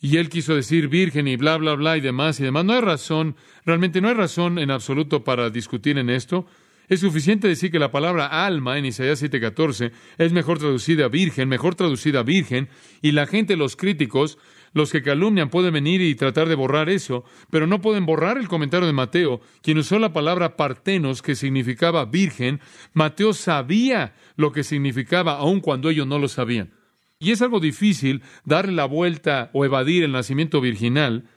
Y 0.00 0.16
él 0.16 0.30
quiso 0.30 0.54
decir 0.54 0.88
virgen 0.88 1.28
y 1.28 1.36
bla, 1.36 1.58
bla, 1.58 1.74
bla 1.74 1.96
y 1.96 2.00
demás 2.00 2.40
y 2.40 2.44
demás. 2.44 2.64
No 2.64 2.72
hay 2.72 2.80
razón, 2.80 3.36
realmente 3.66 4.00
no 4.00 4.08
hay 4.08 4.14
razón 4.14 4.58
en 4.58 4.70
absoluto 4.70 5.24
para 5.24 5.50
discutir 5.50 5.98
en 5.98 6.08
esto. 6.08 6.46
Es 6.88 7.00
suficiente 7.00 7.46
decir 7.46 7.70
que 7.70 7.78
la 7.78 7.92
palabra 7.92 8.44
alma 8.44 8.76
en 8.78 8.86
Isaías 8.86 9.22
7:14 9.22 9.92
es 10.18 10.32
mejor 10.32 10.58
traducida 10.58 11.08
virgen, 11.08 11.48
mejor 11.48 11.76
traducida 11.76 12.22
virgen, 12.22 12.68
y 13.00 13.12
la 13.12 13.26
gente, 13.26 13.56
los 13.56 13.76
críticos, 13.76 14.38
los 14.72 14.92
que 14.92 15.02
calumnian 15.02 15.50
pueden 15.50 15.74
venir 15.74 16.00
y 16.00 16.14
tratar 16.14 16.48
de 16.48 16.54
borrar 16.54 16.88
eso, 16.88 17.24
pero 17.50 17.66
no 17.66 17.80
pueden 17.80 18.06
borrar 18.06 18.38
el 18.38 18.48
comentario 18.48 18.86
de 18.86 18.92
Mateo, 18.92 19.40
quien 19.62 19.78
usó 19.78 19.98
la 19.98 20.12
palabra 20.12 20.56
partenos, 20.56 21.22
que 21.22 21.34
significaba 21.34 22.04
virgen. 22.04 22.60
Mateo 22.92 23.32
sabía 23.32 24.14
lo 24.36 24.52
que 24.52 24.64
significaba, 24.64 25.38
aun 25.38 25.60
cuando 25.60 25.90
ellos 25.90 26.06
no 26.06 26.18
lo 26.18 26.28
sabían. 26.28 26.72
Y 27.18 27.32
es 27.32 27.42
algo 27.42 27.60
difícil 27.60 28.22
darle 28.44 28.72
la 28.72 28.86
vuelta 28.86 29.50
o 29.52 29.64
evadir 29.64 30.04
el 30.04 30.12
nacimiento 30.12 30.60
virginal 30.60 31.28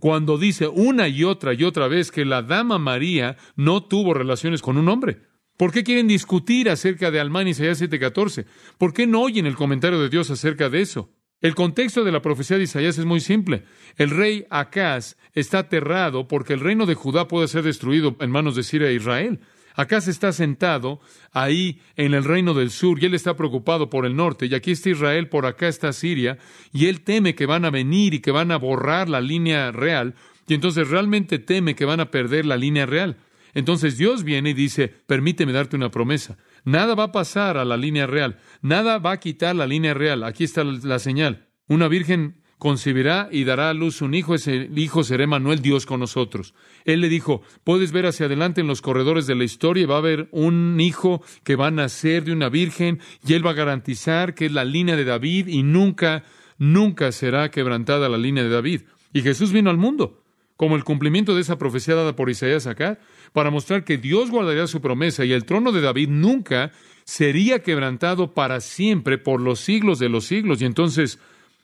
cuando 0.00 0.38
dice 0.38 0.66
una 0.66 1.08
y 1.08 1.24
otra 1.24 1.54
y 1.54 1.62
otra 1.62 1.86
vez 1.86 2.10
que 2.10 2.24
la 2.24 2.42
dama 2.42 2.78
María 2.78 3.36
no 3.54 3.84
tuvo 3.84 4.14
relaciones 4.14 4.62
con 4.62 4.78
un 4.78 4.88
hombre. 4.88 5.20
¿Por 5.56 5.72
qué 5.72 5.84
quieren 5.84 6.08
discutir 6.08 6.70
acerca 6.70 7.10
de 7.10 7.20
Almán 7.20 7.46
Isaías 7.46 7.80
7:14? 7.80 8.46
¿Por 8.78 8.94
qué 8.94 9.06
no 9.06 9.20
oyen 9.20 9.46
el 9.46 9.56
comentario 9.56 10.00
de 10.00 10.08
Dios 10.08 10.30
acerca 10.30 10.70
de 10.70 10.80
eso? 10.80 11.10
El 11.40 11.54
contexto 11.54 12.04
de 12.04 12.12
la 12.12 12.20
profecía 12.20 12.58
de 12.58 12.64
Isaías 12.64 12.98
es 12.98 13.06
muy 13.06 13.20
simple. 13.20 13.64
El 13.96 14.10
rey 14.10 14.44
Acaz 14.50 15.16
está 15.32 15.60
aterrado 15.60 16.28
porque 16.28 16.52
el 16.52 16.60
reino 16.60 16.84
de 16.84 16.94
Judá 16.94 17.28
puede 17.28 17.48
ser 17.48 17.62
destruido 17.62 18.14
en 18.20 18.30
manos 18.30 18.56
de 18.56 18.62
Siria 18.62 18.88
e 18.88 18.94
Israel. 18.94 19.40
Acaz 19.74 20.08
está 20.08 20.32
sentado 20.32 21.00
ahí 21.32 21.80
en 21.96 22.12
el 22.12 22.24
reino 22.24 22.52
del 22.52 22.70
sur 22.70 23.02
y 23.02 23.06
él 23.06 23.14
está 23.14 23.36
preocupado 23.36 23.88
por 23.88 24.04
el 24.04 24.16
norte. 24.16 24.46
Y 24.46 24.54
aquí 24.54 24.72
está 24.72 24.90
Israel, 24.90 25.28
por 25.28 25.46
acá 25.46 25.68
está 25.68 25.94
Siria, 25.94 26.36
y 26.72 26.86
él 26.86 27.00
teme 27.00 27.34
que 27.34 27.46
van 27.46 27.64
a 27.64 27.70
venir 27.70 28.12
y 28.12 28.20
que 28.20 28.32
van 28.32 28.50
a 28.50 28.58
borrar 28.58 29.08
la 29.08 29.22
línea 29.22 29.72
real. 29.72 30.14
Y 30.46 30.52
entonces 30.52 30.88
realmente 30.88 31.38
teme 31.38 31.74
que 31.74 31.86
van 31.86 32.00
a 32.00 32.10
perder 32.10 32.44
la 32.44 32.58
línea 32.58 32.84
real. 32.84 33.16
Entonces 33.54 33.96
Dios 33.96 34.24
viene 34.24 34.50
y 34.50 34.54
dice, 34.54 34.88
permíteme 35.06 35.52
darte 35.52 35.76
una 35.76 35.90
promesa. 35.90 36.36
Nada 36.64 36.94
va 36.94 37.04
a 37.04 37.12
pasar 37.12 37.56
a 37.56 37.64
la 37.64 37.76
línea 37.76 38.06
real. 38.06 38.38
Nada 38.62 38.98
va 38.98 39.12
a 39.12 39.20
quitar 39.20 39.56
la 39.56 39.66
línea 39.66 39.94
real. 39.94 40.24
Aquí 40.24 40.44
está 40.44 40.64
la 40.64 40.98
señal. 40.98 41.48
Una 41.68 41.88
virgen 41.88 42.40
concebirá 42.60 43.28
y 43.32 43.44
dará 43.44 43.70
a 43.70 43.74
luz 43.74 44.02
un 44.02 44.14
hijo, 44.14 44.34
ese 44.34 44.68
hijo 44.76 45.02
será 45.02 45.26
Manuel, 45.26 45.62
Dios 45.62 45.86
con 45.86 45.98
nosotros. 45.98 46.54
Él 46.84 47.00
le 47.00 47.08
dijo, 47.08 47.42
puedes 47.64 47.90
ver 47.90 48.06
hacia 48.06 48.26
adelante 48.26 48.60
en 48.60 48.66
los 48.66 48.82
corredores 48.82 49.26
de 49.26 49.34
la 49.34 49.44
historia 49.44 49.82
y 49.82 49.86
va 49.86 49.94
a 49.94 49.98
haber 49.98 50.28
un 50.30 50.78
hijo 50.78 51.22
que 51.42 51.56
va 51.56 51.68
a 51.68 51.70
nacer 51.72 52.24
de 52.24 52.32
una 52.32 52.50
virgen 52.50 53.00
y 53.26 53.32
él 53.32 53.44
va 53.44 53.50
a 53.50 53.54
garantizar 53.54 54.34
que 54.34 54.46
es 54.46 54.52
la 54.52 54.64
línea 54.64 54.94
de 54.94 55.04
David 55.04 55.48
y 55.48 55.62
nunca, 55.62 56.22
nunca 56.58 57.12
será 57.12 57.50
quebrantada 57.50 58.10
la 58.10 58.18
línea 58.18 58.44
de 58.44 58.50
David. 58.50 58.82
Y 59.12 59.22
Jesús 59.22 59.52
vino 59.52 59.70
al 59.70 59.78
mundo 59.78 60.19
como 60.60 60.76
el 60.76 60.84
cumplimiento 60.84 61.34
de 61.34 61.40
esa 61.40 61.56
profecía 61.56 61.94
dada 61.94 62.14
por 62.14 62.28
Isaías 62.28 62.66
acá, 62.66 62.98
para 63.32 63.50
mostrar 63.50 63.82
que 63.82 63.96
Dios 63.96 64.30
guardaría 64.30 64.66
su 64.66 64.82
promesa 64.82 65.24
y 65.24 65.32
el 65.32 65.46
trono 65.46 65.72
de 65.72 65.80
David 65.80 66.10
nunca 66.10 66.70
sería 67.04 67.62
quebrantado 67.62 68.34
para 68.34 68.60
siempre 68.60 69.16
por 69.16 69.40
los 69.40 69.60
siglos 69.60 69.98
de 69.98 70.10
los 70.10 70.26
siglos. 70.26 70.60
Y 70.60 70.66
entonces 70.66 71.18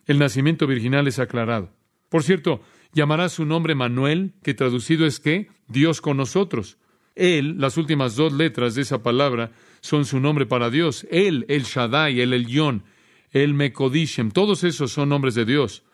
el 0.06 0.18
nacimiento 0.18 0.66
virginal 0.66 1.06
es 1.08 1.18
aclarado. 1.18 1.74
Por 2.08 2.22
cierto, 2.22 2.62
llamará 2.94 3.28
su 3.28 3.44
nombre 3.44 3.74
Manuel, 3.74 4.32
que 4.42 4.54
traducido 4.54 5.04
es 5.04 5.20
que 5.20 5.50
Dios 5.68 6.00
con 6.00 6.16
nosotros. 6.16 6.78
Él, 7.14 7.56
las 7.58 7.76
últimas 7.76 8.16
dos 8.16 8.32
letras 8.32 8.76
de 8.76 8.80
esa 8.80 9.02
palabra, 9.02 9.52
son 9.82 10.06
su 10.06 10.20
nombre 10.20 10.46
para 10.46 10.70
Dios. 10.70 11.06
Él, 11.10 11.44
el 11.50 11.64
Shaddai, 11.64 12.22
el 12.22 12.32
Elyon, 12.32 12.82
el 13.30 13.52
Mekodishem, 13.52 14.30
todos 14.30 14.64
esos 14.64 14.90
son 14.90 15.10
nombres 15.10 15.34
de 15.34 15.44
Dios. 15.44 15.84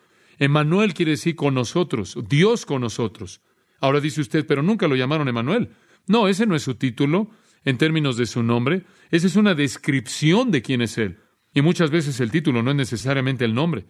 Emanuel 0.43 0.93
quiere 0.93 1.11
decir 1.11 1.37
con 1.37 1.53
nosotros, 1.53 2.17
Dios 2.27 2.65
con 2.65 2.81
nosotros. 2.81 3.39
Ahora 3.79 4.01
dice 4.01 4.19
usted, 4.19 4.45
pero 4.45 4.61
nunca 4.61 4.89
lo 4.89 4.97
llamaron 4.97 5.29
Emanuel. 5.29 5.69
No, 6.05 6.27
ese 6.27 6.45
no 6.45 6.53
es 6.53 6.63
su 6.63 6.75
título 6.75 7.29
en 7.63 7.77
términos 7.77 8.17
de 8.17 8.25
su 8.25 8.43
nombre. 8.43 8.83
Esa 9.09 9.27
es 9.27 9.37
una 9.37 9.55
descripción 9.55 10.51
de 10.51 10.61
quién 10.61 10.81
es 10.81 10.97
Él. 10.97 11.19
Y 11.53 11.61
muchas 11.61 11.91
veces 11.91 12.19
el 12.19 12.29
título 12.29 12.61
no 12.61 12.71
es 12.71 12.75
necesariamente 12.75 13.45
el 13.45 13.53
nombre. 13.53 13.85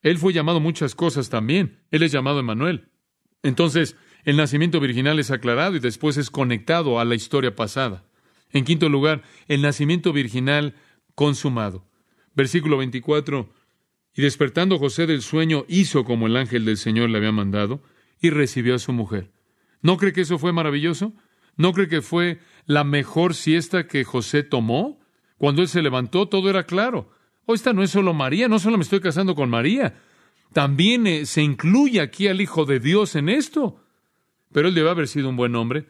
Él 0.00 0.18
fue 0.18 0.32
llamado 0.32 0.58
muchas 0.58 0.96
cosas 0.96 1.30
también. 1.30 1.84
Él 1.92 2.02
es 2.02 2.10
llamado 2.10 2.40
Emanuel. 2.40 2.88
Entonces, 3.44 3.96
el 4.24 4.36
nacimiento 4.36 4.80
virginal 4.80 5.20
es 5.20 5.30
aclarado 5.30 5.76
y 5.76 5.78
después 5.78 6.16
es 6.16 6.30
conectado 6.30 6.98
a 6.98 7.04
la 7.04 7.14
historia 7.14 7.54
pasada. 7.54 8.04
En 8.50 8.64
quinto 8.64 8.88
lugar, 8.88 9.22
el 9.46 9.62
nacimiento 9.62 10.12
virginal 10.12 10.74
consumado. 11.14 11.86
Versículo 12.34 12.78
24. 12.78 13.52
Y 14.14 14.22
despertando 14.22 14.78
José 14.78 15.06
del 15.06 15.22
sueño, 15.22 15.64
hizo 15.68 16.04
como 16.04 16.26
el 16.26 16.36
ángel 16.36 16.64
del 16.64 16.76
Señor 16.76 17.10
le 17.10 17.18
había 17.18 17.32
mandado 17.32 17.82
y 18.20 18.30
recibió 18.30 18.74
a 18.74 18.78
su 18.78 18.92
mujer. 18.92 19.30
¿No 19.80 19.96
cree 19.96 20.12
que 20.12 20.20
eso 20.20 20.38
fue 20.38 20.52
maravilloso? 20.52 21.12
¿No 21.56 21.72
cree 21.72 21.88
que 21.88 22.02
fue 22.02 22.38
la 22.66 22.84
mejor 22.84 23.34
siesta 23.34 23.86
que 23.86 24.04
José 24.04 24.42
tomó? 24.42 25.00
Cuando 25.38 25.62
él 25.62 25.68
se 25.68 25.82
levantó, 25.82 26.28
todo 26.28 26.48
era 26.50 26.64
claro. 26.64 27.10
Oh, 27.46 27.54
esta 27.54 27.72
no 27.72 27.82
es 27.82 27.90
solo 27.90 28.14
María, 28.14 28.48
no 28.48 28.58
solo 28.58 28.76
me 28.76 28.84
estoy 28.84 29.00
casando 29.00 29.34
con 29.34 29.50
María. 29.50 29.94
También 30.52 31.06
eh, 31.06 31.26
se 31.26 31.42
incluye 31.42 32.00
aquí 32.00 32.28
al 32.28 32.40
Hijo 32.40 32.64
de 32.64 32.78
Dios 32.78 33.16
en 33.16 33.28
esto. 33.28 33.82
Pero 34.52 34.68
él 34.68 34.74
debe 34.74 34.90
haber 34.90 35.08
sido 35.08 35.28
un 35.28 35.36
buen 35.36 35.56
hombre. 35.56 35.86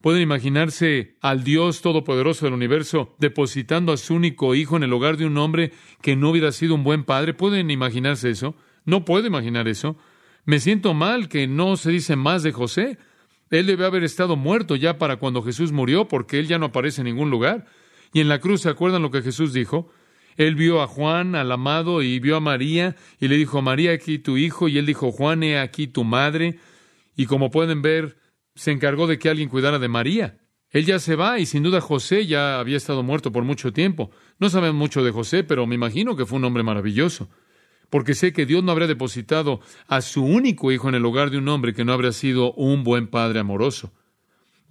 Pueden 0.00 0.22
imaginarse 0.22 1.16
al 1.20 1.42
Dios 1.42 1.80
Todopoderoso 1.80 2.44
del 2.44 2.54
universo 2.54 3.14
depositando 3.18 3.92
a 3.92 3.96
su 3.96 4.14
único 4.14 4.54
hijo 4.54 4.76
en 4.76 4.82
el 4.82 4.92
hogar 4.92 5.16
de 5.16 5.26
un 5.26 5.36
hombre 5.38 5.72
que 6.02 6.16
no 6.16 6.30
hubiera 6.30 6.52
sido 6.52 6.74
un 6.74 6.84
buen 6.84 7.04
padre. 7.04 7.34
¿Pueden 7.34 7.70
imaginarse 7.70 8.30
eso? 8.30 8.54
No 8.84 9.04
puedo 9.04 9.26
imaginar 9.26 9.68
eso. 9.68 9.96
Me 10.44 10.60
siento 10.60 10.94
mal 10.94 11.28
que 11.28 11.48
no 11.48 11.76
se 11.76 11.90
dice 11.90 12.14
más 12.14 12.42
de 12.42 12.52
José. 12.52 12.98
Él 13.50 13.66
debe 13.66 13.84
haber 13.84 14.04
estado 14.04 14.36
muerto 14.36 14.76
ya 14.76 14.98
para 14.98 15.16
cuando 15.16 15.42
Jesús 15.42 15.72
murió, 15.72 16.08
porque 16.08 16.38
él 16.38 16.46
ya 16.46 16.58
no 16.58 16.66
aparece 16.66 17.00
en 17.00 17.06
ningún 17.06 17.30
lugar. 17.30 17.66
Y 18.12 18.20
en 18.20 18.28
la 18.28 18.38
cruz, 18.38 18.62
¿se 18.62 18.68
acuerdan 18.68 19.02
lo 19.02 19.10
que 19.10 19.22
Jesús 19.22 19.52
dijo? 19.52 19.90
Él 20.36 20.54
vio 20.54 20.82
a 20.82 20.86
Juan, 20.86 21.34
al 21.34 21.50
amado, 21.50 22.02
y 22.02 22.20
vio 22.20 22.36
a 22.36 22.40
María, 22.40 22.96
y 23.18 23.28
le 23.28 23.36
dijo, 23.36 23.62
María, 23.62 23.92
aquí 23.92 24.18
tu 24.18 24.36
hijo, 24.36 24.68
y 24.68 24.78
él 24.78 24.86
dijo, 24.86 25.10
Juan, 25.10 25.42
he 25.42 25.58
aquí 25.58 25.86
tu 25.86 26.04
madre. 26.04 26.58
Y 27.16 27.26
como 27.26 27.50
pueden 27.50 27.82
ver, 27.82 28.16
se 28.56 28.72
encargó 28.72 29.06
de 29.06 29.18
que 29.18 29.28
alguien 29.28 29.48
cuidara 29.48 29.78
de 29.78 29.88
María. 29.88 30.38
Él 30.70 30.84
ya 30.84 30.98
se 30.98 31.14
va 31.14 31.38
y 31.38 31.46
sin 31.46 31.62
duda 31.62 31.80
José 31.80 32.26
ya 32.26 32.58
había 32.58 32.76
estado 32.76 33.02
muerto 33.02 33.30
por 33.30 33.44
mucho 33.44 33.72
tiempo. 33.72 34.10
No 34.38 34.50
saben 34.50 34.74
mucho 34.74 35.04
de 35.04 35.12
José, 35.12 35.44
pero 35.44 35.66
me 35.66 35.76
imagino 35.76 36.16
que 36.16 36.26
fue 36.26 36.38
un 36.38 36.44
hombre 36.44 36.62
maravilloso, 36.62 37.30
porque 37.88 38.14
sé 38.14 38.32
que 38.32 38.46
Dios 38.46 38.64
no 38.64 38.72
habría 38.72 38.88
depositado 38.88 39.60
a 39.86 40.00
su 40.00 40.24
único 40.24 40.72
hijo 40.72 40.88
en 40.88 40.96
el 40.96 41.04
hogar 41.04 41.30
de 41.30 41.38
un 41.38 41.48
hombre 41.48 41.72
que 41.72 41.84
no 41.84 41.92
habría 41.92 42.12
sido 42.12 42.52
un 42.54 42.82
buen 42.82 43.06
padre 43.06 43.38
amoroso. 43.38 43.92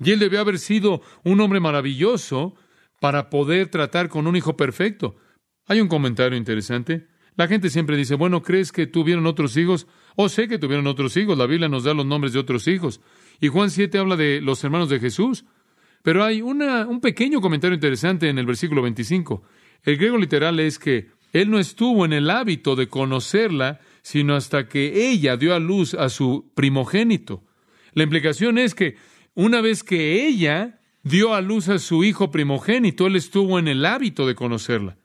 Y 0.03 0.11
él 0.11 0.19
debió 0.19 0.41
haber 0.41 0.59
sido 0.59 1.01
un 1.23 1.39
hombre 1.39 1.59
maravilloso 1.59 2.55
para 2.99 3.29
poder 3.29 3.69
tratar 3.69 4.09
con 4.09 4.27
un 4.27 4.35
hijo 4.35 4.57
perfecto. 4.57 5.15
Hay 5.67 5.79
un 5.79 5.87
comentario 5.87 6.37
interesante. 6.37 7.07
La 7.37 7.47
gente 7.47 7.69
siempre 7.69 7.97
dice, 7.97 8.15
bueno, 8.15 8.41
¿crees 8.41 8.71
que 8.71 8.87
tuvieron 8.87 9.25
otros 9.25 9.55
hijos? 9.57 9.87
O 10.15 10.29
sé 10.29 10.47
que 10.47 10.59
tuvieron 10.59 10.87
otros 10.87 11.15
hijos. 11.17 11.37
La 11.37 11.45
Biblia 11.45 11.69
nos 11.69 11.83
da 11.83 11.93
los 11.93 12.05
nombres 12.05 12.33
de 12.33 12.39
otros 12.39 12.67
hijos. 12.67 13.01
Y 13.39 13.47
Juan 13.47 13.69
7 13.69 13.97
habla 13.97 14.15
de 14.15 14.41
los 14.41 14.63
hermanos 14.63 14.89
de 14.89 14.99
Jesús. 14.99 15.45
Pero 16.03 16.23
hay 16.23 16.41
un 16.41 17.01
pequeño 17.01 17.41
comentario 17.41 17.73
interesante 17.73 18.29
en 18.29 18.37
el 18.37 18.45
versículo 18.45 18.81
25. 18.83 19.43
El 19.83 19.97
griego 19.97 20.17
literal 20.17 20.59
es 20.59 20.77
que 20.77 21.09
él 21.33 21.49
no 21.49 21.59
estuvo 21.59 22.05
en 22.05 22.13
el 22.13 22.29
hábito 22.29 22.75
de 22.75 22.87
conocerla, 22.87 23.79
sino 24.03 24.35
hasta 24.35 24.69
que 24.69 25.09
ella 25.09 25.35
dio 25.35 25.53
a 25.55 25.59
luz 25.59 25.93
a 25.95 26.09
su 26.09 26.51
primogénito. 26.55 27.43
La 27.93 28.03
implicación 28.03 28.57
es 28.57 28.75
que 28.75 28.97
una 29.33 29.61
vez 29.61 29.83
que 29.83 30.27
ella 30.27 30.79
dio 31.03 31.33
a 31.33 31.41
luz 31.41 31.69
a 31.69 31.79
su 31.79 32.03
hijo 32.03 32.31
primogénito, 32.31 33.07
él 33.07 33.15
estuvo 33.15 33.59
en 33.59 33.67
el 33.67 33.85
hábito 33.85 34.25
de 34.27 34.35
conocerla. 34.35 34.97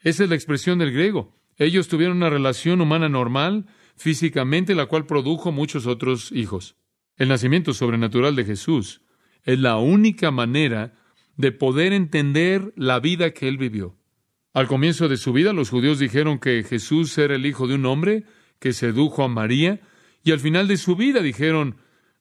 Esa 0.00 0.24
es 0.24 0.30
la 0.30 0.36
expresión 0.36 0.78
del 0.78 0.92
griego. 0.92 1.36
Ellos 1.58 1.88
tuvieron 1.88 2.16
una 2.16 2.30
relación 2.30 2.80
humana 2.80 3.08
normal, 3.08 3.66
físicamente, 3.96 4.74
la 4.74 4.86
cual 4.86 5.06
produjo 5.06 5.52
muchos 5.52 5.86
otros 5.86 6.32
hijos. 6.32 6.76
El 7.16 7.28
nacimiento 7.28 7.74
sobrenatural 7.74 8.36
de 8.36 8.44
Jesús 8.44 9.02
es 9.44 9.58
la 9.58 9.76
única 9.76 10.30
manera 10.30 10.94
de 11.36 11.52
poder 11.52 11.92
entender 11.92 12.72
la 12.76 13.00
vida 13.00 13.32
que 13.32 13.48
él 13.48 13.58
vivió. 13.58 13.96
Al 14.54 14.66
comienzo 14.66 15.08
de 15.08 15.16
su 15.16 15.32
vida, 15.32 15.52
los 15.52 15.70
judíos 15.70 15.98
dijeron 15.98 16.38
que 16.38 16.62
Jesús 16.62 17.16
era 17.16 17.34
el 17.34 17.46
hijo 17.46 17.66
de 17.66 17.74
un 17.74 17.86
hombre 17.86 18.24
que 18.58 18.72
sedujo 18.72 19.24
a 19.24 19.28
María, 19.28 19.80
y 20.22 20.30
al 20.30 20.40
final 20.40 20.68
de 20.68 20.76
su 20.76 20.94
vida 20.94 21.20
dijeron, 21.20 21.76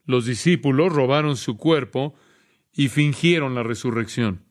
los 0.05 0.25
discípulos 0.25 0.91
robaron 0.91 1.37
su 1.37 1.57
cuerpo 1.57 2.15
y 2.73 2.87
fingieron 2.87 3.53
la 3.53 3.63
resurrección. 3.63 4.45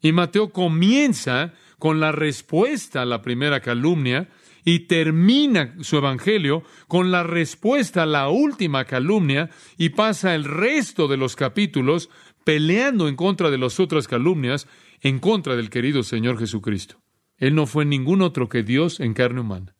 Y 0.00 0.12
Mateo 0.12 0.50
comienza 0.50 1.54
con 1.78 2.00
la 2.00 2.12
respuesta 2.12 3.02
a 3.02 3.06
la 3.06 3.22
primera 3.22 3.60
calumnia, 3.60 4.28
y 4.68 4.80
termina 4.80 5.74
su 5.80 5.96
evangelio 5.96 6.62
con 6.88 7.10
la 7.10 7.22
respuesta 7.22 8.02
a 8.02 8.06
la 8.06 8.28
última 8.28 8.84
calumnia 8.84 9.48
y 9.78 9.88
pasa 9.88 10.34
el 10.34 10.44
resto 10.44 11.08
de 11.08 11.16
los 11.16 11.36
capítulos 11.36 12.10
peleando 12.44 13.08
en 13.08 13.16
contra 13.16 13.50
de 13.50 13.56
las 13.56 13.80
otras 13.80 14.06
calumnias, 14.06 14.68
en 15.00 15.20
contra 15.20 15.56
del 15.56 15.70
querido 15.70 16.02
Señor 16.02 16.38
Jesucristo. 16.38 17.00
Él 17.38 17.54
no 17.54 17.66
fue 17.66 17.86
ningún 17.86 18.20
otro 18.20 18.50
que 18.50 18.62
Dios 18.62 19.00
en 19.00 19.14
carne 19.14 19.40
humana. 19.40 19.74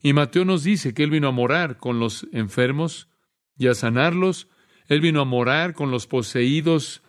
Y 0.00 0.14
Mateo 0.14 0.46
nos 0.46 0.64
dice 0.64 0.94
que 0.94 1.02
Él 1.02 1.10
vino 1.10 1.28
a 1.28 1.32
morar 1.32 1.76
con 1.76 2.00
los 2.00 2.26
enfermos 2.32 3.10
y 3.58 3.66
a 3.66 3.74
sanarlos. 3.74 4.48
Él 4.88 5.02
vino 5.02 5.20
a 5.20 5.26
morar 5.26 5.74
con 5.74 5.90
los 5.90 6.06
poseídos 6.06 7.02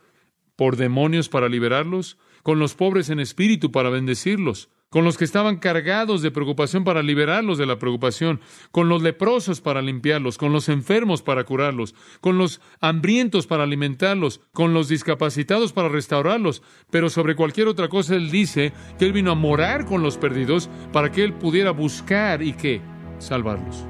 por 0.58 0.76
demonios 0.76 1.30
para 1.30 1.48
liberarlos, 1.48 2.18
con 2.48 2.60
los 2.60 2.76
pobres 2.76 3.10
en 3.10 3.20
espíritu 3.20 3.74
para 3.74 3.90
bendecirlos, 3.90 4.70
con 4.90 5.04
los 5.04 5.18
que 5.18 5.26
estaban 5.26 5.58
cargados 5.58 6.22
de 6.22 6.32
preocupación 6.32 6.86
para 6.86 7.04
liberarlos 7.04 7.58
de 7.58 7.66
la 7.66 7.78
preocupación, 7.78 8.40
con 8.72 8.88
los 8.88 9.02
leprosos 9.02 9.60
para 9.60 9.82
limpiarlos, 9.82 10.38
con 10.38 10.54
los 10.54 10.70
enfermos 10.70 11.22
para 11.22 11.44
curarlos, 11.44 11.94
con 12.22 12.38
los 12.38 12.62
hambrientos 12.80 13.48
para 13.48 13.64
alimentarlos, 13.64 14.40
con 14.54 14.74
los 14.74 14.88
discapacitados 14.88 15.74
para 15.74 15.90
restaurarlos, 15.90 16.64
pero 16.90 17.10
sobre 17.10 17.36
cualquier 17.36 17.68
otra 17.68 17.90
cosa 17.90 18.16
Él 18.16 18.32
dice 18.32 18.72
que 18.98 19.04
Él 19.04 19.12
vino 19.12 19.32
a 19.32 19.36
morar 19.36 19.84
con 19.84 20.02
los 20.02 20.18
perdidos 20.18 20.70
para 20.94 21.12
que 21.12 21.26
Él 21.26 21.34
pudiera 21.34 21.72
buscar 21.72 22.42
y 22.42 22.54
que 22.54 22.80
salvarlos. 23.18 23.84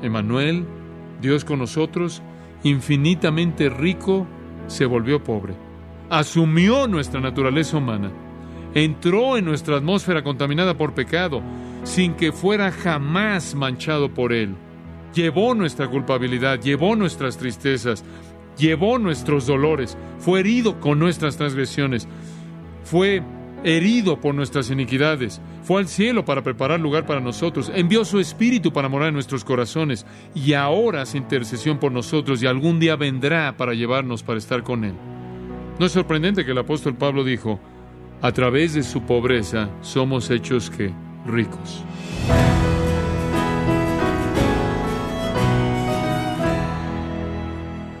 Emanuel, 0.00 0.64
Dios 1.20 1.44
con 1.44 1.58
nosotros, 1.58 2.22
infinitamente 2.62 3.68
rico, 3.68 4.26
se 4.68 4.86
volvió 4.86 5.22
pobre. 5.22 5.69
Asumió 6.10 6.86
nuestra 6.88 7.20
naturaleza 7.20 7.76
humana 7.76 8.10
entró 8.74 9.36
en 9.36 9.44
nuestra 9.44 9.76
atmósfera 9.76 10.22
contaminada 10.22 10.76
por 10.76 10.94
pecado, 10.94 11.42
sin 11.84 12.14
que 12.14 12.32
fuera 12.32 12.70
jamás 12.70 13.54
manchado 13.54 14.12
por 14.12 14.32
él. 14.32 14.54
Llevó 15.14 15.54
nuestra 15.54 15.88
culpabilidad, 15.88 16.60
llevó 16.60 16.94
nuestras 16.94 17.36
tristezas, 17.36 18.04
llevó 18.56 18.98
nuestros 18.98 19.46
dolores, 19.46 19.96
fue 20.18 20.40
herido 20.40 20.78
con 20.78 20.98
nuestras 20.98 21.36
transgresiones, 21.36 22.06
fue 22.84 23.22
herido 23.64 24.20
por 24.20 24.34
nuestras 24.34 24.70
iniquidades, 24.70 25.40
fue 25.64 25.80
al 25.80 25.88
cielo 25.88 26.24
para 26.24 26.42
preparar 26.42 26.78
lugar 26.78 27.06
para 27.06 27.20
nosotros, 27.20 27.72
envió 27.74 28.04
su 28.04 28.20
espíritu 28.20 28.72
para 28.72 28.88
morar 28.88 29.08
en 29.08 29.14
nuestros 29.14 29.44
corazones 29.44 30.06
y 30.34 30.52
ahora 30.52 31.02
hace 31.02 31.18
intercesión 31.18 31.78
por 31.78 31.90
nosotros 31.90 32.42
y 32.42 32.46
algún 32.46 32.78
día 32.78 32.94
vendrá 32.94 33.56
para 33.56 33.74
llevarnos 33.74 34.22
para 34.22 34.38
estar 34.38 34.62
con 34.62 34.84
él. 34.84 34.94
No 35.80 35.86
es 35.86 35.92
sorprendente 35.92 36.44
que 36.44 36.50
el 36.50 36.58
apóstol 36.58 36.94
Pablo 36.94 37.24
dijo, 37.24 37.58
a 38.20 38.32
través 38.32 38.74
de 38.74 38.82
su 38.82 39.00
pobreza 39.00 39.70
somos 39.80 40.28
hechos 40.28 40.68
que 40.68 40.92
ricos. 41.24 41.82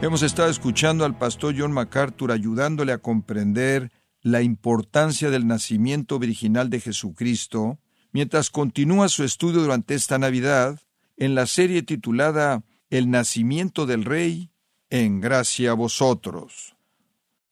Hemos 0.02 0.20
estado 0.20 0.50
escuchando 0.50 1.06
al 1.06 1.16
pastor 1.16 1.54
John 1.56 1.72
MacArthur 1.72 2.32
ayudándole 2.32 2.92
a 2.92 2.98
comprender 2.98 3.90
la 4.20 4.42
importancia 4.42 5.30
del 5.30 5.46
nacimiento 5.46 6.18
virginal 6.18 6.68
de 6.68 6.80
Jesucristo 6.80 7.78
mientras 8.12 8.50
continúa 8.50 9.08
su 9.08 9.24
estudio 9.24 9.62
durante 9.62 9.94
esta 9.94 10.18
Navidad 10.18 10.78
en 11.16 11.34
la 11.34 11.46
serie 11.46 11.82
titulada 11.82 12.62
El 12.90 13.10
nacimiento 13.10 13.86
del 13.86 14.04
Rey 14.04 14.50
en 14.90 15.22
gracia 15.22 15.70
a 15.70 15.74
vosotros. 15.74 16.76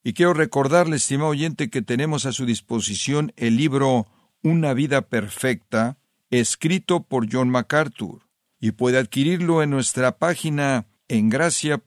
Y 0.08 0.14
quiero 0.14 0.32
recordarle, 0.32 0.96
estimado 0.96 1.28
oyente, 1.28 1.68
que 1.68 1.82
tenemos 1.82 2.24
a 2.24 2.32
su 2.32 2.46
disposición 2.46 3.34
el 3.36 3.58
libro 3.58 4.06
Una 4.42 4.72
vida 4.72 5.02
perfecta, 5.02 5.98
escrito 6.30 7.02
por 7.02 7.30
John 7.30 7.50
MacArthur, 7.50 8.26
y 8.58 8.70
puede 8.70 8.96
adquirirlo 8.96 9.62
en 9.62 9.68
nuestra 9.68 10.16
página 10.16 10.86
en 11.08 11.28
gracia.org 11.28 11.82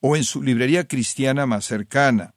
o 0.00 0.16
en 0.16 0.24
su 0.24 0.42
librería 0.42 0.88
cristiana 0.88 1.46
más 1.46 1.66
cercana. 1.66 2.34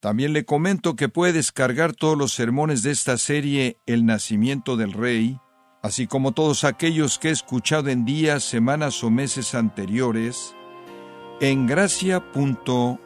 También 0.00 0.34
le 0.34 0.44
comento 0.44 0.94
que 0.94 1.08
puede 1.08 1.32
descargar 1.32 1.94
todos 1.94 2.18
los 2.18 2.34
sermones 2.34 2.82
de 2.82 2.90
esta 2.90 3.16
serie 3.16 3.78
El 3.86 4.04
nacimiento 4.04 4.76
del 4.76 4.92
Rey, 4.92 5.40
así 5.82 6.06
como 6.06 6.32
todos 6.32 6.64
aquellos 6.64 7.18
que 7.18 7.28
he 7.28 7.32
escuchado 7.32 7.88
en 7.88 8.04
días, 8.04 8.44
semanas 8.44 9.02
o 9.02 9.08
meses 9.08 9.54
anteriores, 9.54 10.54
en 11.40 11.66
gracia.org. 11.66 13.05